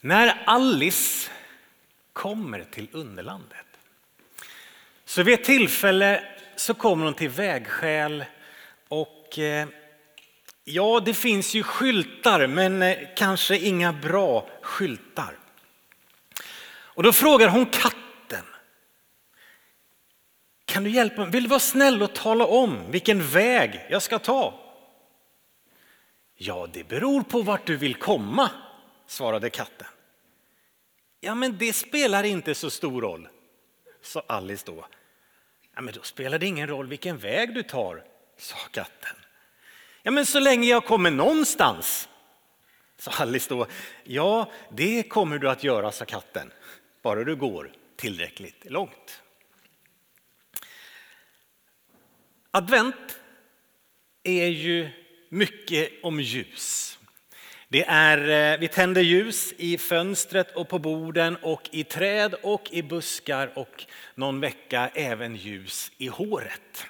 När 0.00 0.42
Alice 0.46 1.30
kommer 2.12 2.64
till 2.64 2.88
Underlandet 2.92 3.66
så 5.04 5.22
vid 5.22 5.34
ett 5.34 5.44
tillfälle 5.44 6.24
så 6.56 6.74
kommer 6.74 7.04
hon 7.04 7.14
till 7.14 7.28
vägskäl 7.28 8.24
och 8.88 9.38
eh, 9.38 9.68
ja, 10.64 11.00
det 11.00 11.14
finns 11.14 11.54
ju 11.54 11.62
skyltar 11.62 12.46
men 12.46 12.82
eh, 12.82 12.98
kanske 13.16 13.58
inga 13.58 13.92
bra 13.92 14.48
skyltar. 14.62 15.38
Och 16.72 17.02
då 17.02 17.12
frågar 17.12 17.48
hon 17.48 17.66
katten. 17.66 18.44
Kan 20.64 20.84
du 20.84 20.90
hjälpa 20.90 21.20
mig? 21.20 21.30
Vill 21.30 21.42
du 21.42 21.48
vara 21.48 21.60
snäll 21.60 22.02
och 22.02 22.14
tala 22.14 22.46
om 22.46 22.90
vilken 22.90 23.26
väg 23.26 23.86
jag 23.90 24.02
ska 24.02 24.18
ta? 24.18 24.54
Ja, 26.36 26.68
det 26.72 26.88
beror 26.88 27.22
på 27.22 27.42
vart 27.42 27.66
du 27.66 27.76
vill 27.76 27.94
komma, 27.94 28.50
svarade 29.06 29.50
katten. 29.50 29.86
Ja, 31.20 31.34
men 31.34 31.58
det 31.58 31.72
spelar 31.72 32.24
inte 32.24 32.54
så 32.54 32.70
stor 32.70 33.02
roll, 33.02 33.28
sa 34.02 34.24
Alice 34.26 34.66
då. 34.66 34.86
Ja, 35.74 35.80
men 35.80 35.94
då 35.94 36.02
spelar 36.02 36.38
det 36.38 36.46
ingen 36.46 36.68
roll 36.68 36.86
vilken 36.86 37.18
väg 37.18 37.54
du 37.54 37.62
tar, 37.62 38.04
sa 38.36 38.56
katten. 38.56 39.16
Ja, 40.02 40.10
men 40.10 40.26
så 40.26 40.40
länge 40.40 40.68
jag 40.68 40.84
kommer 40.84 41.10
någonstans, 41.10 42.08
sa 42.96 43.10
Alice 43.10 43.48
då. 43.48 43.66
Ja, 44.04 44.52
det 44.70 45.02
kommer 45.02 45.38
du 45.38 45.50
att 45.50 45.64
göra, 45.64 45.92
sa 45.92 46.04
katten, 46.04 46.52
bara 47.02 47.24
du 47.24 47.36
går 47.36 47.72
tillräckligt 47.96 48.70
långt. 48.70 49.22
Advent 52.50 53.18
är 54.22 54.46
ju 54.46 54.90
mycket 55.28 55.92
om 56.02 56.20
ljus. 56.20 56.98
Det 57.72 57.84
är, 57.88 58.52
eh, 58.52 58.60
vi 58.60 58.68
tänder 58.68 59.02
ljus 59.02 59.52
i 59.58 59.78
fönstret 59.78 60.56
och 60.56 60.68
på 60.68 60.78
borden 60.78 61.36
och 61.36 61.68
i 61.72 61.84
träd 61.84 62.34
och 62.42 62.68
i 62.70 62.82
buskar 62.82 63.52
och 63.54 63.84
någon 64.14 64.40
vecka 64.40 64.90
även 64.94 65.36
ljus 65.36 65.92
i 65.98 66.06
håret. 66.06 66.86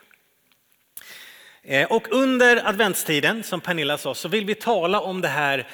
Eh, 1.62 1.92
och 1.92 2.06
under 2.10 2.68
adventstiden, 2.68 3.42
som 3.42 3.60
Pernilla 3.60 3.98
sa, 3.98 4.14
så 4.14 4.28
vill 4.28 4.44
vi 4.44 4.54
tala 4.54 5.00
om 5.00 5.20
det 5.20 5.28
här 5.28 5.68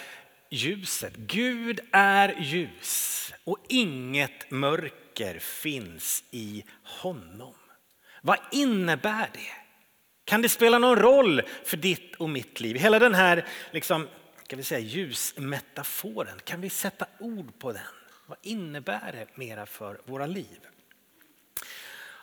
ljuset. 0.51 1.17
Gud 1.17 1.81
är 1.93 2.37
ljus 2.41 3.33
och 3.45 3.59
inget 3.69 4.51
mörker 4.51 5.39
finns 5.39 6.25
i 6.31 6.65
honom. 6.83 7.55
Vad 8.23 8.39
innebär 8.53 9.29
det? 9.33 9.53
Kan 10.25 10.43
det 10.43 10.49
spela 10.49 10.79
någon 10.79 10.99
roll 10.99 11.43
för 11.65 11.77
ditt 11.77 12.15
och 12.15 12.31
mitt 12.31 12.61
liv? 12.61 12.77
Hela 12.77 12.99
den 12.99 13.15
här 13.15 13.45
liksom, 13.71 14.09
kan 14.47 14.57
vi 14.57 14.63
säga, 14.63 14.81
ljusmetaforen, 14.81 16.39
kan 16.45 16.61
vi 16.61 16.71
sätta 16.71 17.07
ord 17.19 17.59
på 17.59 17.73
den? 17.73 17.83
Vad 18.27 18.39
innebär 18.43 19.13
det 19.13 19.27
mera 19.39 19.67
för 19.67 20.01
våra 20.05 20.27
liv? 20.27 20.59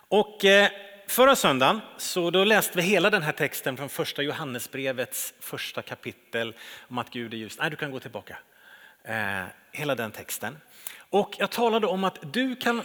Och 0.08 0.44
eh, 0.44 0.70
förra 1.06 1.36
söndagen 1.36 1.80
så 1.98 2.30
då 2.30 2.44
läste 2.44 2.76
vi 2.76 2.82
hela 2.82 3.10
den 3.10 3.22
här 3.22 3.32
texten 3.32 3.76
från 3.76 3.88
första 3.88 4.22
Johannesbrevets 4.22 5.34
första 5.40 5.82
kapitel 5.82 6.54
om 6.88 6.98
att 6.98 7.10
Gud 7.10 7.34
är 7.34 7.38
ljus. 7.38 7.58
Nej, 7.58 7.70
du 7.70 7.76
kan 7.76 7.90
gå 7.90 8.00
tillbaka. 8.00 8.38
Eh, 9.02 9.44
hela 9.72 9.94
den 9.94 10.10
texten. 10.10 10.56
Och 10.96 11.34
jag 11.38 11.50
talade 11.50 11.86
om 11.86 12.04
att 12.04 12.32
du 12.32 12.56
kan 12.56 12.82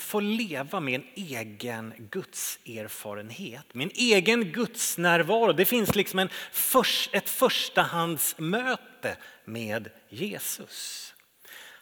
få 0.00 0.20
leva 0.20 0.80
med 0.80 0.94
en 0.94 1.06
egen 1.14 1.94
gudserfarenhet, 2.10 3.74
med 3.74 3.84
en 3.84 3.92
egen 3.94 4.44
gudsnärvaro. 4.44 5.52
Det 5.52 5.64
finns 5.64 5.94
liksom 5.94 6.18
en 6.18 6.28
förs, 6.52 7.08
ett 7.12 7.28
förstahandsmöte 7.28 9.16
med 9.44 9.90
Jesus. 10.08 11.14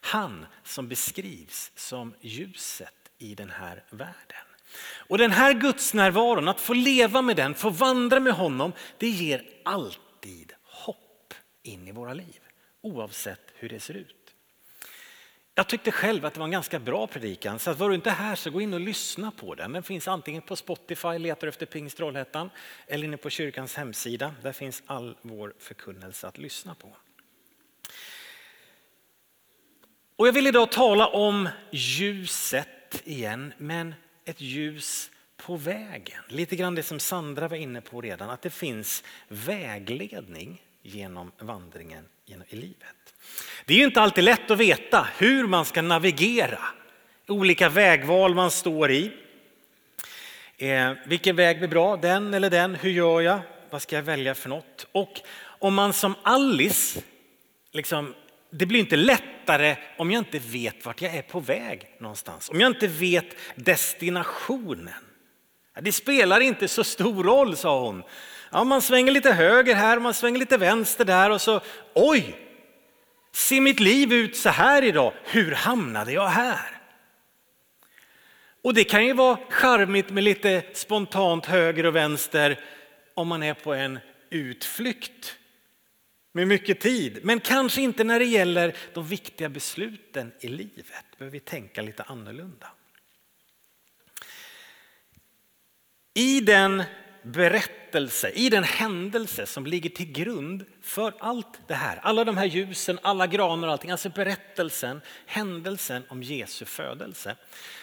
Han 0.00 0.46
som 0.64 0.88
beskrivs 0.88 1.72
som 1.74 2.14
ljuset 2.20 2.94
i 3.18 3.34
den 3.34 3.50
här 3.50 3.84
världen. 3.90 4.46
Och 5.08 5.18
den 5.18 5.30
här 5.30 5.54
gudsnärvaron, 5.54 6.48
att 6.48 6.60
få 6.60 6.74
leva 6.74 7.22
med 7.22 7.36
den, 7.36 7.54
få 7.54 7.70
vandra 7.70 8.20
med 8.20 8.32
honom, 8.32 8.72
det 8.98 9.08
ger 9.08 9.44
alltid 9.64 10.52
hopp 10.62 11.34
in 11.62 11.88
i 11.88 11.92
våra 11.92 12.14
liv. 12.14 12.40
Oavsett 12.80 13.52
hur 13.54 13.68
det 13.68 13.80
ser 13.80 13.94
ut. 13.94 14.21
Jag 15.54 15.68
tyckte 15.68 15.92
själv 15.92 16.24
att 16.24 16.34
det 16.34 16.40
var 16.40 16.46
en 16.46 16.50
ganska 16.50 16.78
bra 16.78 17.06
predikan, 17.06 17.58
så 17.58 17.70
att 17.70 17.78
var 17.78 17.88
du 17.88 17.94
inte 17.94 18.10
här 18.10 18.34
så 18.34 18.50
gå 18.50 18.60
in 18.60 18.74
och 18.74 18.80
lyssna 18.80 19.30
på 19.30 19.54
den. 19.54 19.72
Den 19.72 19.82
finns 19.82 20.08
antingen 20.08 20.42
på 20.42 20.56
Spotify, 20.56 21.18
letar 21.18 21.46
efter 21.46 21.66
Pingst 21.66 21.96
Trollhättan, 21.96 22.50
eller 22.86 23.04
inne 23.04 23.16
på 23.16 23.30
kyrkans 23.30 23.76
hemsida. 23.76 24.34
Där 24.42 24.52
finns 24.52 24.82
all 24.86 25.16
vår 25.22 25.54
förkunnelse 25.58 26.26
att 26.26 26.38
lyssna 26.38 26.74
på. 26.74 26.88
Och 30.16 30.26
jag 30.26 30.32
vill 30.32 30.46
idag 30.46 30.72
tala 30.72 31.06
om 31.06 31.48
ljuset 31.70 33.02
igen, 33.04 33.52
men 33.58 33.94
ett 34.24 34.40
ljus 34.40 35.10
på 35.36 35.56
vägen. 35.56 36.22
Lite 36.28 36.56
grann 36.56 36.74
det 36.74 36.82
som 36.82 37.00
Sandra 37.00 37.48
var 37.48 37.56
inne 37.56 37.80
på 37.80 38.00
redan, 38.00 38.30
att 38.30 38.42
det 38.42 38.50
finns 38.50 39.04
vägledning 39.28 40.62
genom 40.82 41.32
vandringen 41.38 42.08
i 42.48 42.56
livet. 42.56 43.14
Det 43.64 43.74
är 43.74 43.78
ju 43.78 43.84
inte 43.84 44.00
alltid 44.00 44.24
lätt 44.24 44.50
att 44.50 44.58
veta 44.58 45.08
hur 45.18 45.46
man 45.46 45.64
ska 45.64 45.82
navigera 45.82 46.58
olika 47.28 47.68
vägval 47.68 48.34
man 48.34 48.50
står 48.50 48.90
i. 48.90 49.12
Eh, 50.56 50.92
vilken 51.06 51.36
väg 51.36 51.58
blir 51.58 51.68
bra? 51.68 51.96
Den 51.96 52.34
eller 52.34 52.50
den? 52.50 52.74
Hur 52.74 52.90
gör 52.90 53.20
jag? 53.20 53.40
Vad 53.70 53.82
ska 53.82 53.96
jag 53.96 54.02
välja 54.02 54.34
för 54.34 54.48
något? 54.48 54.86
Och 54.92 55.20
om 55.42 55.74
man 55.74 55.92
som 55.92 56.14
Alice, 56.22 57.02
liksom, 57.72 58.14
det 58.50 58.66
blir 58.66 58.80
inte 58.80 58.96
lättare 58.96 59.76
om 59.98 60.10
jag 60.10 60.20
inte 60.20 60.38
vet 60.38 60.86
vart 60.86 61.02
jag 61.02 61.14
är 61.14 61.22
på 61.22 61.40
väg 61.40 61.96
någonstans. 62.00 62.50
Om 62.50 62.60
jag 62.60 62.70
inte 62.70 62.86
vet 62.86 63.36
destinationen. 63.54 64.94
Det 65.80 65.92
spelar 65.92 66.40
inte 66.40 66.68
så 66.68 66.84
stor 66.84 67.24
roll, 67.24 67.56
sa 67.56 67.80
hon. 67.80 68.02
Ja, 68.50 68.64
man 68.64 68.82
svänger 68.82 69.12
lite 69.12 69.32
höger 69.32 69.74
här, 69.74 69.98
man 69.98 70.14
svänger 70.14 70.38
lite 70.38 70.56
vänster 70.56 71.04
där 71.04 71.30
och 71.30 71.40
så 71.40 71.60
oj, 71.94 72.42
Ser 73.32 73.60
mitt 73.60 73.80
liv 73.80 74.12
ut 74.12 74.36
så 74.36 74.48
här 74.48 74.84
idag? 74.84 75.12
Hur 75.24 75.52
hamnade 75.52 76.12
jag 76.12 76.28
här? 76.28 76.80
Och 78.62 78.74
det 78.74 78.84
kan 78.84 79.06
ju 79.06 79.12
vara 79.12 79.38
charmigt 79.48 80.10
med 80.10 80.24
lite 80.24 80.62
spontant 80.72 81.46
höger 81.46 81.86
och 81.86 81.96
vänster 81.96 82.64
om 83.14 83.28
man 83.28 83.42
är 83.42 83.54
på 83.54 83.74
en 83.74 83.98
utflykt 84.30 85.36
med 86.32 86.48
mycket 86.48 86.80
tid. 86.80 87.20
Men 87.22 87.40
kanske 87.40 87.82
inte 87.82 88.04
när 88.04 88.18
det 88.18 88.24
gäller 88.24 88.76
de 88.94 89.06
viktiga 89.06 89.48
besluten 89.48 90.32
i 90.40 90.48
livet. 90.48 91.04
behöver 91.18 91.32
vi 91.32 91.40
tänka 91.40 91.82
lite 91.82 92.02
annorlunda. 92.02 92.66
I 96.14 96.40
den 96.40 96.82
berättelse, 97.22 98.30
i 98.30 98.50
den 98.50 98.64
händelse 98.64 99.46
som 99.46 99.66
ligger 99.66 99.90
till 99.90 100.12
grund 100.12 100.64
för 100.82 101.14
allt 101.18 101.60
det 101.66 101.74
här. 101.74 101.96
Alla 102.02 102.24
de 102.24 102.36
här 102.36 102.44
ljusen, 102.44 102.98
alla 103.02 103.26
granar 103.26 103.68
och 103.68 103.72
allting. 103.72 103.90
Alltså 103.90 104.08
berättelsen, 104.08 105.00
händelsen 105.26 106.02
om 106.08 106.22
Jesu 106.22 106.64
födelse. 106.64 107.36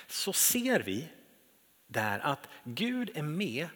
Så 0.08 0.34
ser 0.34 0.80
vi 0.80 1.08
där 1.88 2.20
att 2.20 2.48
Gud 2.64 3.12
är 3.16 3.24
med 3.24 3.68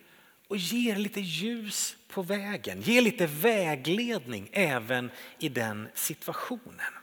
och 0.47 0.57
ger 0.57 0.95
lite 0.95 1.21
ljus 1.21 1.95
på 2.09 2.21
vägen, 2.21 2.81
ger 2.81 3.01
lite 3.01 3.27
vägledning 3.27 4.49
även 4.51 5.11
i 5.39 5.49
den 5.49 5.87
situationen. 5.93 6.93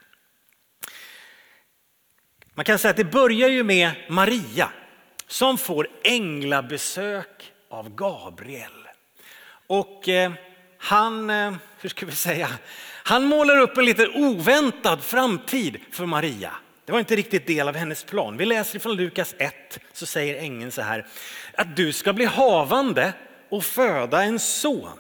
Man 2.55 2.65
kan 2.65 2.79
säga 2.79 2.91
att 2.91 2.97
det 2.97 3.05
börjar 3.05 3.49
ju 3.49 3.65
med 3.65 3.93
Maria 4.09 4.73
som 5.31 5.59
får 5.59 5.89
änglabesök 6.03 7.53
av 7.71 7.95
Gabriel. 7.95 8.89
Och 9.67 10.09
eh, 10.09 10.33
han, 10.79 11.31
eh, 11.31 11.55
hur 11.81 11.89
ska 11.89 12.07
vi 12.07 12.13
säga, 12.13 12.49
han 13.03 13.25
målar 13.25 13.61
upp 13.61 13.79
en 13.79 13.85
lite 13.85 14.09
oväntad 14.09 15.03
framtid 15.03 15.77
för 15.91 16.07
Maria. 16.07 16.53
Det 16.85 16.93
var 16.93 16.99
inte 16.99 17.17
riktigt 17.17 17.47
del 17.47 17.69
av 17.69 17.77
hennes 17.77 18.05
plan. 18.05 18.37
Vi 18.37 18.45
läser 18.45 18.79
från 18.79 18.97
Lukas 18.97 19.35
1 19.39 19.79
så 19.93 20.07
säger 20.07 20.43
ängeln 20.43 20.73
så 20.73 20.83
här 20.83 21.07
att 21.55 21.77
du 21.77 21.93
ska 21.93 22.13
bli 22.13 22.25
havande 22.25 23.13
och 23.49 23.65
föda 23.65 24.23
en 24.23 24.39
son. 24.39 24.99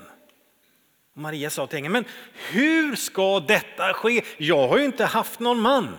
Maria 1.14 1.50
sa 1.50 1.66
till 1.66 1.78
ängeln, 1.78 1.93
men 1.93 2.05
hur 2.50 2.96
ska 2.96 3.40
detta 3.40 3.93
ske? 3.93 4.22
Jag 4.38 4.69
har 4.69 4.78
ju 4.78 4.84
inte 4.84 5.05
haft 5.05 5.40
någon 5.40 5.60
man. 5.60 5.99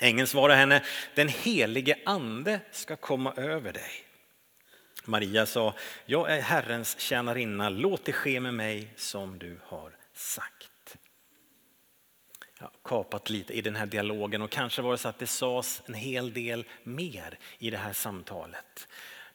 Ängeln 0.00 0.26
svarade 0.26 0.58
henne, 0.58 0.82
den 1.14 1.28
helige 1.28 1.98
ande 2.04 2.60
ska 2.70 2.96
komma 2.96 3.32
över 3.36 3.72
dig 3.72 4.04
Maria 5.04 5.46
sa, 5.46 5.74
jag 6.06 6.30
är 6.30 6.40
Herrens 6.40 6.98
tjänarinna, 6.98 7.68
låt 7.68 8.04
det 8.04 8.12
ske 8.12 8.40
med 8.40 8.54
mig 8.54 8.92
som 8.96 9.38
du 9.38 9.60
har 9.64 9.96
sagt. 10.12 10.96
Jag 12.58 12.64
har 12.64 12.72
kapat 12.84 13.30
lite 13.30 13.52
i 13.52 13.60
den 13.60 13.76
här 13.76 13.86
dialogen 13.86 14.42
och 14.42 14.50
kanske 14.50 14.82
var 14.82 14.90
det 14.92 14.98
så 14.98 15.08
att 15.08 15.18
det 15.18 15.26
sades 15.26 15.82
en 15.86 15.94
hel 15.94 16.32
del 16.32 16.64
mer 16.82 17.38
i 17.58 17.70
det 17.70 17.76
här 17.76 17.92
samtalet. 17.92 18.88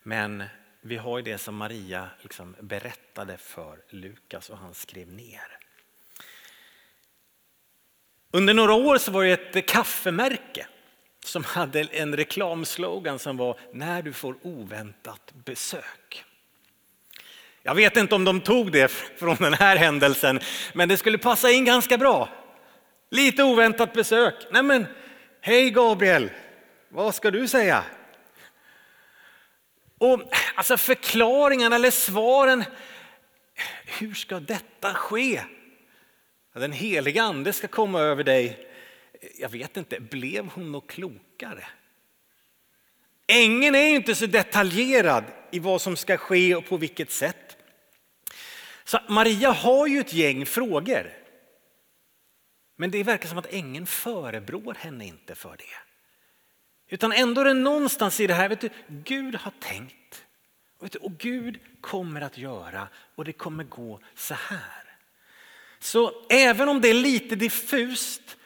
Men 0.03 0.43
vi 0.81 0.97
har 0.97 1.17
ju 1.17 1.23
det 1.23 1.37
som 1.37 1.55
Maria 1.55 2.09
liksom 2.21 2.55
berättade 2.59 3.37
för 3.37 3.79
Lukas 3.89 4.49
och 4.49 4.57
han 4.57 4.73
skrev 4.73 5.07
ner. 5.07 5.64
Under 8.35 8.53
några 8.53 8.73
år 8.73 8.97
så 8.97 9.11
var 9.11 9.23
det 9.23 9.55
ett 9.55 9.65
kaffemärke 9.65 10.67
som 11.25 11.43
hade 11.43 11.81
en 11.81 12.15
reklamslogan 12.15 13.19
som 13.19 13.37
var 13.37 13.59
när 13.73 14.01
du 14.01 14.13
får 14.13 14.35
oväntat 14.41 15.33
besök. 15.45 16.25
Jag 17.63 17.75
vet 17.75 17.97
inte 17.97 18.15
om 18.15 18.23
de 18.23 18.41
tog 18.41 18.71
det 18.71 18.87
från 19.19 19.35
den 19.35 19.53
här 19.53 19.75
händelsen, 19.75 20.39
men 20.73 20.89
det 20.89 20.97
skulle 20.97 21.17
passa 21.17 21.51
in 21.51 21.65
ganska 21.65 21.97
bra. 21.97 22.29
Lite 23.09 23.43
oväntat 23.43 23.93
besök. 23.93 24.35
Nej 24.51 24.63
men, 24.63 24.85
hej 25.41 25.71
Gabriel, 25.71 26.29
vad 26.89 27.15
ska 27.15 27.31
du 27.31 27.47
säga? 27.47 27.83
Och 29.97 30.21
alltså 30.55 30.77
förklaringarna 30.77 31.75
eller 31.75 31.91
svaren, 31.91 32.63
hur 33.85 34.13
ska 34.13 34.39
detta 34.39 34.93
ske? 34.93 35.41
Den 36.59 36.71
heliga 36.71 37.23
ande 37.23 37.53
ska 37.53 37.67
komma 37.67 37.99
över 37.99 38.23
dig. 38.23 38.67
Jag 39.39 39.49
vet 39.49 39.77
inte, 39.77 39.99
blev 39.99 40.47
hon 40.47 40.71
något 40.71 40.87
klokare? 40.87 41.65
Ängeln 43.27 43.75
är 43.75 43.95
inte 43.95 44.15
så 44.15 44.25
detaljerad 44.25 45.23
i 45.51 45.59
vad 45.59 45.81
som 45.81 45.97
ska 45.97 46.17
ske 46.17 46.55
och 46.55 46.65
på 46.65 46.77
vilket 46.77 47.11
sätt. 47.11 47.57
Så 48.83 48.99
Maria 49.09 49.51
har 49.51 49.87
ju 49.87 49.99
ett 49.99 50.13
gäng 50.13 50.45
frågor. 50.45 51.13
Men 52.75 52.91
det 52.91 53.03
verkar 53.03 53.29
som 53.29 53.37
att 53.37 53.53
ängeln 53.53 53.87
förebrår 53.87 54.73
henne 54.73 55.05
inte 55.05 55.35
för 55.35 55.57
det. 55.57 55.75
Utan 56.87 57.11
ändå 57.11 57.41
är 57.41 57.45
det 57.45 57.53
någonstans 57.53 58.19
i 58.19 58.27
det 58.27 58.33
här, 58.33 58.49
vet 58.49 58.61
du, 58.61 58.69
Gud 58.87 59.35
har 59.35 59.53
tänkt. 59.59 60.25
Och 60.77 61.17
Gud 61.17 61.59
kommer 61.81 62.21
att 62.21 62.37
göra 62.37 62.87
och 63.15 63.25
det 63.25 63.33
kommer 63.33 63.63
gå 63.63 63.99
så 64.15 64.33
här. 64.33 64.84
Så 65.79 66.25
även 66.29 66.69
om 66.69 66.81
det 66.81 66.89
är 66.89 66.93
lite 66.93 67.35
diffust 67.35 68.37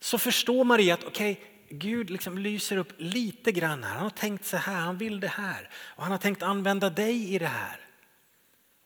så 0.00 0.18
förstår 0.18 0.64
Maria 0.64 0.94
att 0.94 1.04
okej, 1.04 1.32
okay, 1.32 1.44
Gud 1.70 2.10
liksom 2.10 2.38
lyser 2.38 2.76
upp 2.76 2.92
lite 2.96 3.52
grann 3.52 3.84
här. 3.84 3.94
Han 3.94 4.02
har 4.02 4.10
tänkt 4.10 4.46
så 4.46 4.56
här, 4.56 4.80
han 4.80 4.98
vill 4.98 5.20
det 5.20 5.28
här 5.28 5.70
och 5.74 6.02
han 6.02 6.12
har 6.12 6.18
tänkt 6.18 6.42
använda 6.42 6.90
dig 6.90 7.34
i 7.34 7.38
det 7.38 7.46
här. 7.46 7.80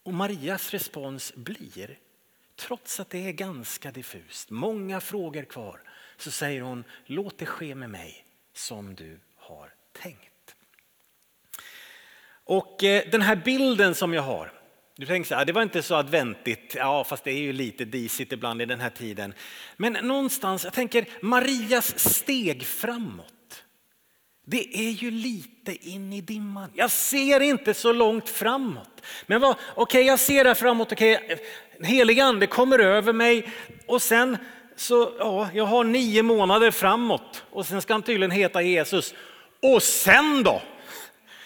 Och 0.02 0.14
Marias 0.14 0.70
respons 0.70 1.32
blir, 1.34 1.98
trots 2.56 3.00
att 3.00 3.10
det 3.10 3.28
är 3.28 3.32
ganska 3.32 3.90
diffust, 3.90 4.50
många 4.50 5.00
frågor 5.00 5.44
kvar, 5.44 5.80
så 6.16 6.30
säger 6.30 6.60
hon 6.60 6.84
låt 7.06 7.38
det 7.38 7.46
ske 7.46 7.74
med 7.74 7.90
mig 7.90 8.24
som 8.54 8.94
du 8.94 9.20
har 9.36 9.74
tänkt. 9.92 10.54
Och 12.44 12.84
eh, 12.84 13.10
den 13.10 13.22
här 13.22 13.36
bilden 13.36 13.94
som 13.94 14.14
jag 14.14 14.22
har, 14.22 14.52
du 15.02 15.06
tänker 15.06 15.28
så 15.28 15.34
här, 15.34 15.42
ah, 15.42 15.44
det 15.44 15.52
var 15.52 15.62
inte 15.62 15.82
så 15.82 15.94
adventigt, 15.94 16.74
ja 16.74 17.04
fast 17.04 17.24
det 17.24 17.30
är 17.30 17.38
ju 17.38 17.52
lite 17.52 17.84
disigt 17.84 18.32
ibland 18.32 18.62
i 18.62 18.64
den 18.64 18.80
här 18.80 18.90
tiden. 18.90 19.34
Men 19.76 19.92
någonstans, 19.92 20.64
jag 20.64 20.72
tänker 20.72 21.06
Marias 21.20 21.98
steg 21.98 22.66
framåt. 22.66 23.64
Det 24.46 24.88
är 24.88 24.90
ju 24.90 25.10
lite 25.10 25.88
in 25.88 26.12
i 26.12 26.20
dimman. 26.20 26.70
Jag 26.74 26.90
ser 26.90 27.40
inte 27.40 27.74
så 27.74 27.92
långt 27.92 28.28
framåt. 28.28 29.02
Men 29.26 29.44
okej, 29.44 29.56
okay, 29.76 30.02
jag 30.02 30.20
ser 30.20 30.44
där 30.44 30.54
framåt, 30.54 30.92
okej, 30.92 31.16
okay, 31.24 31.38
helig 31.80 32.20
ande 32.20 32.46
kommer 32.46 32.78
över 32.78 33.12
mig 33.12 33.52
och 33.86 34.02
sen 34.02 34.36
så, 34.76 35.12
ja, 35.18 35.48
jag 35.54 35.64
har 35.64 35.84
nio 35.84 36.22
månader 36.22 36.70
framåt 36.70 37.44
och 37.50 37.66
sen 37.66 37.82
ska 37.82 37.94
han 37.94 38.02
tydligen 38.02 38.30
heta 38.30 38.62
Jesus. 38.62 39.14
Och 39.62 39.82
sen 39.82 40.42
då? 40.42 40.62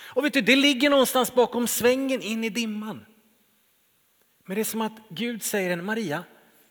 Och 0.05 0.25
vet 0.25 0.33
du, 0.33 0.41
det 0.41 0.57
ligger 0.57 0.91
någonstans 0.91 1.35
bakom 1.35 1.67
svängen 1.67 2.23
in 2.23 2.45
i 2.45 2.49
dimman. 2.49 3.07
Men 4.47 4.55
det 4.55 4.63
är 4.63 4.65
som 4.65 4.81
att 4.81 4.99
Gud 5.09 5.43
säger 5.43 5.71
en 5.71 5.85
Maria, 5.85 6.25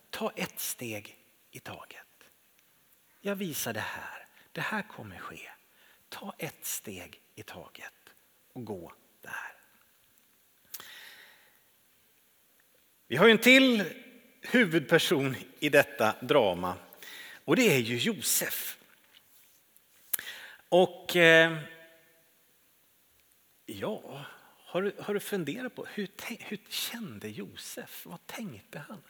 ta 0.09 0.31
ett 0.35 0.59
steg 0.59 1.17
i 1.51 1.59
taget. 1.59 2.01
Jag 3.21 3.35
visar 3.35 3.73
det 3.73 3.79
här, 3.79 4.27
det 4.51 4.61
här 4.61 4.81
kommer 4.81 5.17
ske. 5.17 5.49
Ta 6.09 6.35
ett 6.37 6.65
steg 6.65 7.21
i 7.35 7.43
taget 7.43 7.93
och 8.53 8.65
gå 8.65 8.93
där. 9.21 9.53
Vi 13.07 13.15
har 13.15 13.25
ju 13.25 13.31
en 13.31 13.37
till 13.37 13.83
huvudperson 14.41 15.35
i 15.59 15.69
detta 15.69 16.15
drama 16.21 16.77
och 17.45 17.55
det 17.55 17.75
är 17.75 17.79
ju 17.79 17.97
Josef. 17.97 18.77
Och 20.69 21.15
eh, 21.15 21.57
ja, 23.65 24.25
har 24.75 24.81
du, 24.81 24.93
har 24.99 25.13
du 25.13 25.19
funderat 25.19 25.75
på 25.75 25.85
hur, 25.93 26.09
hur 26.39 26.59
kände 26.69 27.29
Josef? 27.29 28.05
Vad 28.05 28.27
tänkte 28.27 28.81
han? 28.87 29.01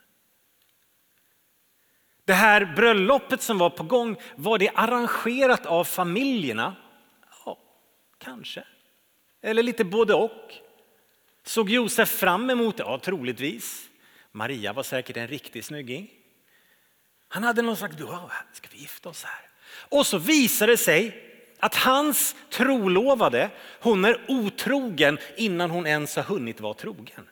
Det 2.26 2.34
här 2.34 2.74
bröllopet 2.76 3.42
som 3.42 3.58
var 3.58 3.70
på 3.70 3.84
gång, 3.84 4.18
var 4.36 4.58
det 4.58 4.70
arrangerat 4.70 5.66
av 5.66 5.84
familjerna? 5.84 6.76
Ja, 7.46 7.58
kanske. 8.18 8.64
Eller 9.42 9.64
lite 9.64 9.84
både 9.84 10.14
och. 10.14 10.54
Såg 11.44 11.70
Josef 11.70 12.10
fram 12.10 12.50
emot 12.50 12.78
det? 12.78 12.84
Ja, 12.84 13.00
troligtvis. 13.00 13.90
Maria 14.32 14.74
var 14.74 14.84
säkert 14.84 15.18
en 15.18 15.28
riktig 15.28 15.66
snygging. 15.66 16.12
Han 17.28 17.44
hade 17.44 17.62
någon 17.62 17.78
slags, 17.78 17.96
ska 18.54 18.68
vi 18.72 18.78
gifta 18.78 19.10
oss 19.10 19.24
här? 19.24 19.50
Och 19.90 20.08
så 20.08 20.18
visade 20.18 20.72
det 20.72 20.78
sig 20.78 21.25
att 21.66 21.76
hans 21.76 22.36
trolovade, 22.50 23.50
hon 23.80 24.06
är 24.06 24.26
otrogen 24.28 25.20
innan 25.38 25.72
hon 25.72 25.88
ens 25.88 26.16
har 26.16 26.24
hunnit 26.24 26.60
vara 26.60 26.74
trogen. 26.74 27.30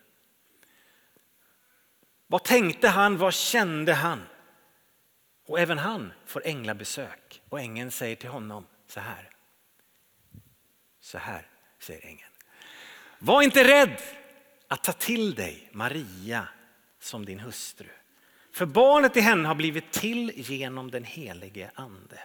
Vad 2.27 2.43
tänkte 2.43 2.87
han, 2.87 3.17
vad 3.17 3.33
kände 3.33 3.93
han? 3.93 4.21
Och 5.47 5.59
även 5.59 5.77
han 5.77 6.13
får 6.25 6.45
änglabesök 6.45 7.41
och 7.49 7.59
ängeln 7.59 7.91
säger 7.91 8.15
till 8.15 8.29
honom 8.29 8.65
så 8.87 8.99
här. 8.99 9.29
Så 11.01 11.17
här 11.17 11.47
säger 11.79 12.05
ängeln. 12.05 12.31
Var 13.19 13.41
inte 13.41 13.67
rädd 13.67 14.01
att 14.67 14.83
ta 14.83 14.93
till 14.93 15.35
dig 15.35 15.69
Maria 15.71 16.47
som 16.99 17.25
din 17.25 17.39
hustru. 17.39 17.89
För 18.51 18.65
barnet 18.65 19.17
i 19.17 19.21
henne 19.21 19.47
har 19.47 19.55
blivit 19.55 19.91
till 19.91 20.31
genom 20.35 20.91
den 20.91 21.03
helige 21.03 21.71
ande. 21.75 22.19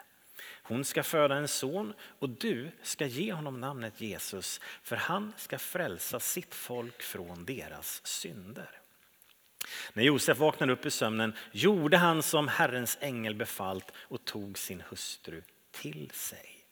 Hon 0.68 0.84
ska 0.84 1.02
föda 1.02 1.34
en 1.34 1.48
son 1.48 1.94
och 2.18 2.28
du 2.28 2.70
ska 2.82 3.06
ge 3.06 3.32
honom 3.32 3.60
namnet 3.60 4.00
Jesus 4.00 4.60
för 4.82 4.96
han 4.96 5.32
ska 5.36 5.58
frälsa 5.58 6.20
sitt 6.20 6.54
folk 6.54 7.02
från 7.02 7.44
deras 7.44 8.06
synder. 8.06 8.70
När 9.92 10.02
Josef 10.02 10.38
vaknade 10.38 10.72
upp 10.72 10.86
i 10.86 10.90
sömnen 10.90 11.34
gjorde 11.52 11.96
han 11.96 12.22
som 12.22 12.48
Herrens 12.48 12.98
ängel 13.00 13.34
befallt 13.34 13.92
och 13.96 14.24
tog 14.24 14.58
sin 14.58 14.82
hustru 14.88 15.42
till 15.70 16.10
sig. 16.10 16.64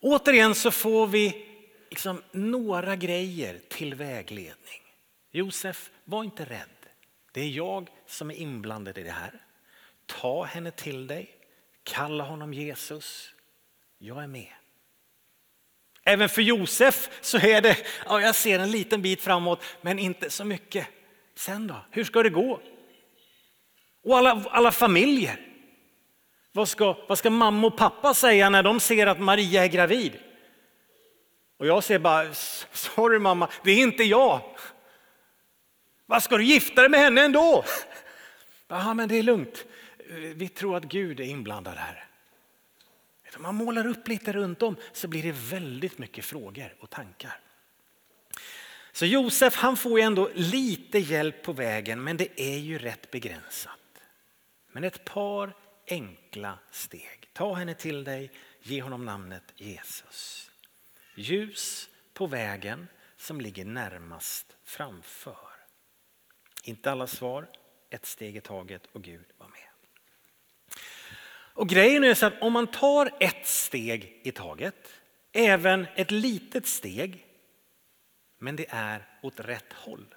Återigen 0.00 0.54
så 0.54 0.70
får 0.70 1.06
vi 1.06 1.46
liksom 1.90 2.22
några 2.30 2.96
grejer 2.96 3.60
till 3.68 3.94
vägledning. 3.94 4.82
Josef, 5.30 5.90
var 6.04 6.24
inte 6.24 6.44
rädd. 6.44 6.68
Det 7.32 7.40
är 7.40 7.48
jag 7.48 7.90
som 8.06 8.30
är 8.30 8.34
inblandad 8.34 8.98
i 8.98 9.02
det 9.02 9.10
här. 9.10 9.40
Ta 10.06 10.44
henne 10.44 10.70
till 10.70 11.06
dig, 11.06 11.36
kalla 11.82 12.24
honom 12.24 12.54
Jesus. 12.54 13.34
Jag 13.98 14.22
är 14.22 14.26
med. 14.26 14.52
Även 16.04 16.28
för 16.28 16.42
Josef 16.42 17.10
så 17.20 17.38
är 17.38 17.60
det, 17.60 17.76
ja, 18.06 18.20
jag 18.20 18.34
ser 18.34 18.58
en 18.58 18.70
liten 18.70 19.02
bit 19.02 19.22
framåt 19.22 19.64
men 19.80 19.98
inte 19.98 20.30
så 20.30 20.44
mycket. 20.44 20.86
Sen 21.34 21.66
då, 21.66 21.76
hur 21.90 22.04
ska 22.04 22.22
det 22.22 22.30
gå? 22.30 22.60
Och 24.04 24.18
alla, 24.18 24.44
alla 24.50 24.72
familjer. 24.72 25.48
Vad 26.52 26.68
ska, 26.68 26.96
vad 27.08 27.18
ska 27.18 27.30
mamma 27.30 27.66
och 27.66 27.76
pappa 27.76 28.14
säga 28.14 28.50
när 28.50 28.62
de 28.62 28.80
ser 28.80 29.06
att 29.06 29.20
Maria 29.20 29.64
är 29.64 29.68
gravid? 29.68 30.12
Och 31.56 31.66
jag 31.66 31.84
säger 31.84 32.00
bara, 32.00 32.34
sorry 32.72 33.18
mamma, 33.18 33.48
det 33.64 33.70
är 33.70 33.82
inte 33.82 34.04
jag. 34.04 34.40
Vad 36.06 36.22
ska 36.22 36.36
du 36.36 36.44
gifta 36.44 36.80
dig 36.80 36.90
med 36.90 37.00
henne 37.00 37.22
ändå? 37.22 37.64
Ja, 38.68 38.94
men 38.94 39.08
det 39.08 39.18
är 39.18 39.22
lugnt 39.22 39.64
vi 40.12 40.48
tror 40.48 40.76
att 40.76 40.84
Gud 40.84 41.20
är 41.20 41.24
inblandad 41.24 41.76
här. 41.76 42.08
Om 43.36 43.42
man 43.42 43.54
målar 43.54 43.86
upp 43.86 44.08
lite 44.08 44.32
runt 44.32 44.62
om 44.62 44.76
så 44.92 45.08
blir 45.08 45.22
det 45.22 45.32
väldigt 45.32 45.98
mycket 45.98 46.24
frågor 46.24 46.74
och 46.80 46.90
tankar. 46.90 47.40
Så 48.92 49.06
Josef 49.06 49.54
han 49.54 49.76
får 49.76 49.98
ju 49.98 50.04
ändå 50.04 50.30
lite 50.34 50.98
hjälp 50.98 51.42
på 51.42 51.52
vägen 51.52 52.04
men 52.04 52.16
det 52.16 52.40
är 52.40 52.58
ju 52.58 52.78
rätt 52.78 53.10
begränsat. 53.10 53.78
Men 54.72 54.84
ett 54.84 55.04
par 55.04 55.54
enkla 55.86 56.58
steg. 56.70 57.30
Ta 57.32 57.54
henne 57.54 57.74
till 57.74 58.04
dig, 58.04 58.30
ge 58.62 58.82
honom 58.82 59.04
namnet 59.04 59.42
Jesus. 59.56 60.50
Ljus 61.14 61.90
på 62.14 62.26
vägen 62.26 62.88
som 63.16 63.40
ligger 63.40 63.64
närmast 63.64 64.56
framför. 64.64 65.48
Inte 66.62 66.90
alla 66.92 67.06
svar, 67.06 67.48
ett 67.90 68.06
steg 68.06 68.36
i 68.36 68.40
taget 68.40 68.86
och 68.92 69.02
Gud. 69.02 69.24
Och 71.62 71.68
grejen 71.68 72.04
är 72.04 72.14
så 72.14 72.26
att 72.26 72.42
om 72.42 72.52
man 72.52 72.66
tar 72.66 73.10
ett 73.20 73.46
steg 73.46 74.20
i 74.22 74.32
taget, 74.32 74.74
även 75.32 75.86
ett 75.94 76.10
litet 76.10 76.66
steg, 76.66 77.26
men 78.38 78.56
det 78.56 78.66
är 78.68 79.06
åt 79.22 79.40
rätt 79.40 79.72
håll. 79.72 80.14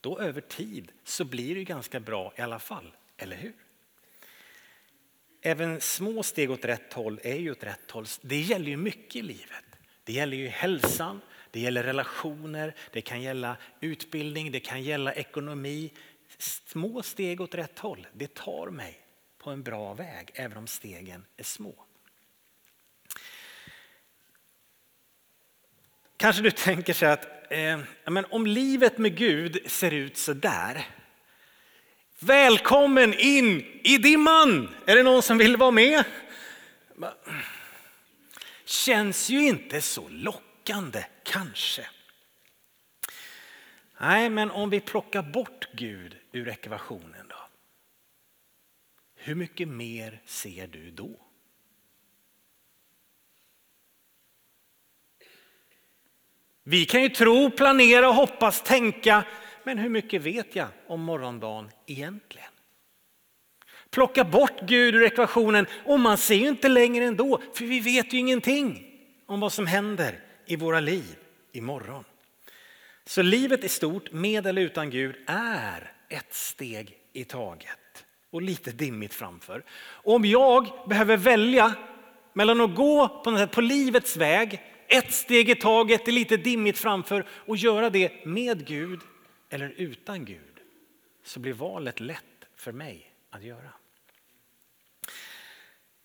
då 0.00 0.18
över 0.18 0.40
tid 0.40 0.92
så 1.04 1.24
blir 1.24 1.54
det 1.54 1.64
ganska 1.64 2.00
bra 2.00 2.32
i 2.36 2.40
alla 2.40 2.58
fall, 2.58 2.92
eller 3.16 3.36
hur? 3.36 3.52
Även 5.42 5.80
små 5.80 6.22
steg 6.22 6.50
åt 6.50 6.64
rätt 6.64 6.92
håll 6.92 7.20
är 7.22 7.36
ju 7.36 7.50
åt 7.50 7.64
rätt 7.64 7.90
håll. 7.90 8.06
Det 8.20 8.40
gäller 8.40 8.68
ju 8.68 8.76
mycket 8.76 9.16
i 9.16 9.22
livet. 9.22 9.64
Det 10.04 10.12
gäller 10.12 10.36
ju 10.36 10.48
hälsan, 10.48 11.20
det 11.50 11.60
gäller 11.60 11.82
relationer, 11.82 12.74
det 12.92 13.00
kan 13.00 13.22
gälla 13.22 13.56
utbildning, 13.80 14.52
det 14.52 14.60
kan 14.60 14.82
gälla 14.82 15.12
ekonomi. 15.12 15.92
Små 16.38 17.02
steg 17.02 17.40
åt 17.40 17.54
rätt 17.54 17.78
håll, 17.78 18.06
det 18.12 18.34
tar 18.34 18.70
mig 18.70 19.00
på 19.42 19.50
en 19.50 19.62
bra 19.62 19.94
väg, 19.94 20.30
även 20.34 20.58
om 20.58 20.66
stegen 20.66 21.26
är 21.36 21.44
små. 21.44 21.84
Kanske 26.16 26.42
du 26.42 26.50
tänker 26.50 26.92
sig 26.92 27.10
att 27.10 27.52
eh, 27.52 27.80
men 28.06 28.24
om 28.24 28.46
livet 28.46 28.98
med 28.98 29.16
Gud 29.16 29.70
ser 29.70 29.90
ut 29.90 30.16
så 30.16 30.32
där. 30.32 30.86
Välkommen 32.18 33.14
in 33.14 33.80
i 33.84 33.98
dimman! 33.98 34.74
Är 34.86 34.96
det 34.96 35.02
någon 35.02 35.22
som 35.22 35.38
vill 35.38 35.56
vara 35.56 35.70
med? 35.70 36.04
Känns 38.64 39.30
ju 39.30 39.46
inte 39.46 39.80
så 39.80 40.08
lockande 40.08 41.04
kanske. 41.22 41.86
Nej, 44.00 44.30
men 44.30 44.50
om 44.50 44.70
vi 44.70 44.80
plockar 44.80 45.22
bort 45.22 45.68
Gud 45.72 46.16
ur 46.32 46.48
ekvationen? 46.48 47.29
Hur 49.22 49.34
mycket 49.34 49.68
mer 49.68 50.20
ser 50.24 50.66
du 50.66 50.90
då? 50.90 51.10
Vi 56.62 56.84
kan 56.84 57.02
ju 57.02 57.08
tro, 57.08 57.50
planera, 57.50 58.06
hoppas, 58.06 58.62
tänka, 58.62 59.24
men 59.64 59.78
hur 59.78 59.88
mycket 59.88 60.22
vet 60.22 60.56
jag 60.56 60.68
om 60.86 61.00
morgondagen 61.00 61.70
egentligen? 61.86 62.50
Plocka 63.90 64.24
bort 64.24 64.60
Gud 64.60 64.94
ur 64.94 65.02
ekvationen 65.02 65.66
och 65.84 66.00
man 66.00 66.18
ser 66.18 66.34
ju 66.34 66.48
inte 66.48 66.68
längre 66.68 67.04
ändå, 67.04 67.42
för 67.54 67.64
vi 67.64 67.80
vet 67.80 68.12
ju 68.12 68.18
ingenting 68.18 68.86
om 69.26 69.40
vad 69.40 69.52
som 69.52 69.66
händer 69.66 70.20
i 70.46 70.56
våra 70.56 70.80
liv 70.80 71.16
imorgon. 71.52 72.04
Så 73.04 73.22
livet 73.22 73.64
i 73.64 73.68
stort, 73.68 74.12
med 74.12 74.46
eller 74.46 74.62
utan 74.62 74.90
Gud, 74.90 75.16
är 75.26 75.92
ett 76.08 76.34
steg 76.34 76.98
i 77.12 77.24
taget 77.24 77.79
och 78.30 78.42
lite 78.42 78.70
dimmigt 78.70 79.14
framför. 79.14 79.64
Om 79.92 80.24
jag 80.24 80.88
behöver 80.88 81.16
välja 81.16 81.74
mellan 82.32 82.60
att 82.60 82.74
gå 82.74 83.08
på, 83.08 83.46
på 83.46 83.60
livets 83.60 84.16
väg 84.16 84.62
ett 84.88 85.12
steg 85.12 85.50
i 85.50 85.54
taget, 85.54 86.04
det 86.04 86.10
är 86.10 86.12
lite 86.12 86.36
dimmigt 86.36 86.78
framför 86.78 87.26
och 87.30 87.56
göra 87.56 87.90
det 87.90 88.26
med 88.26 88.66
Gud 88.66 89.00
eller 89.50 89.74
utan 89.76 90.24
Gud 90.24 90.60
så 91.24 91.40
blir 91.40 91.52
valet 91.52 92.00
lätt 92.00 92.24
för 92.56 92.72
mig 92.72 93.12
att 93.30 93.42
göra. 93.42 93.70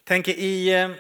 Tänk 0.04 0.28
i 0.28 0.74
eh, 0.74 0.92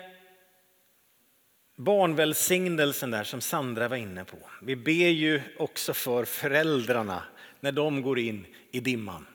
barnvälsignelsen 1.75 3.11
där 3.11 3.23
som 3.23 3.41
Sandra 3.41 3.87
var 3.87 3.97
inne 3.97 4.25
på. 4.25 4.37
Vi 4.61 4.75
ber 4.75 5.09
ju 5.09 5.41
också 5.57 5.93
för 5.93 6.25
föräldrarna 6.25 7.23
när 7.59 7.71
de 7.71 8.01
går 8.01 8.19
in 8.19 8.47
i 8.71 8.79
dimman. 8.79 9.25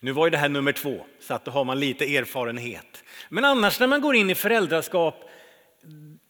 Nu 0.00 0.12
var 0.12 0.26
ju 0.26 0.30
det 0.30 0.38
här 0.38 0.48
nummer 0.48 0.72
två, 0.72 1.06
så 1.20 1.34
att 1.34 1.44
då 1.44 1.50
har 1.50 1.64
man 1.64 1.80
lite 1.80 2.16
erfarenhet. 2.16 3.04
Men 3.28 3.44
annars 3.44 3.80
när 3.80 3.86
man 3.86 4.00
går 4.00 4.14
in 4.14 4.30
i 4.30 4.34
föräldraskap 4.34 5.30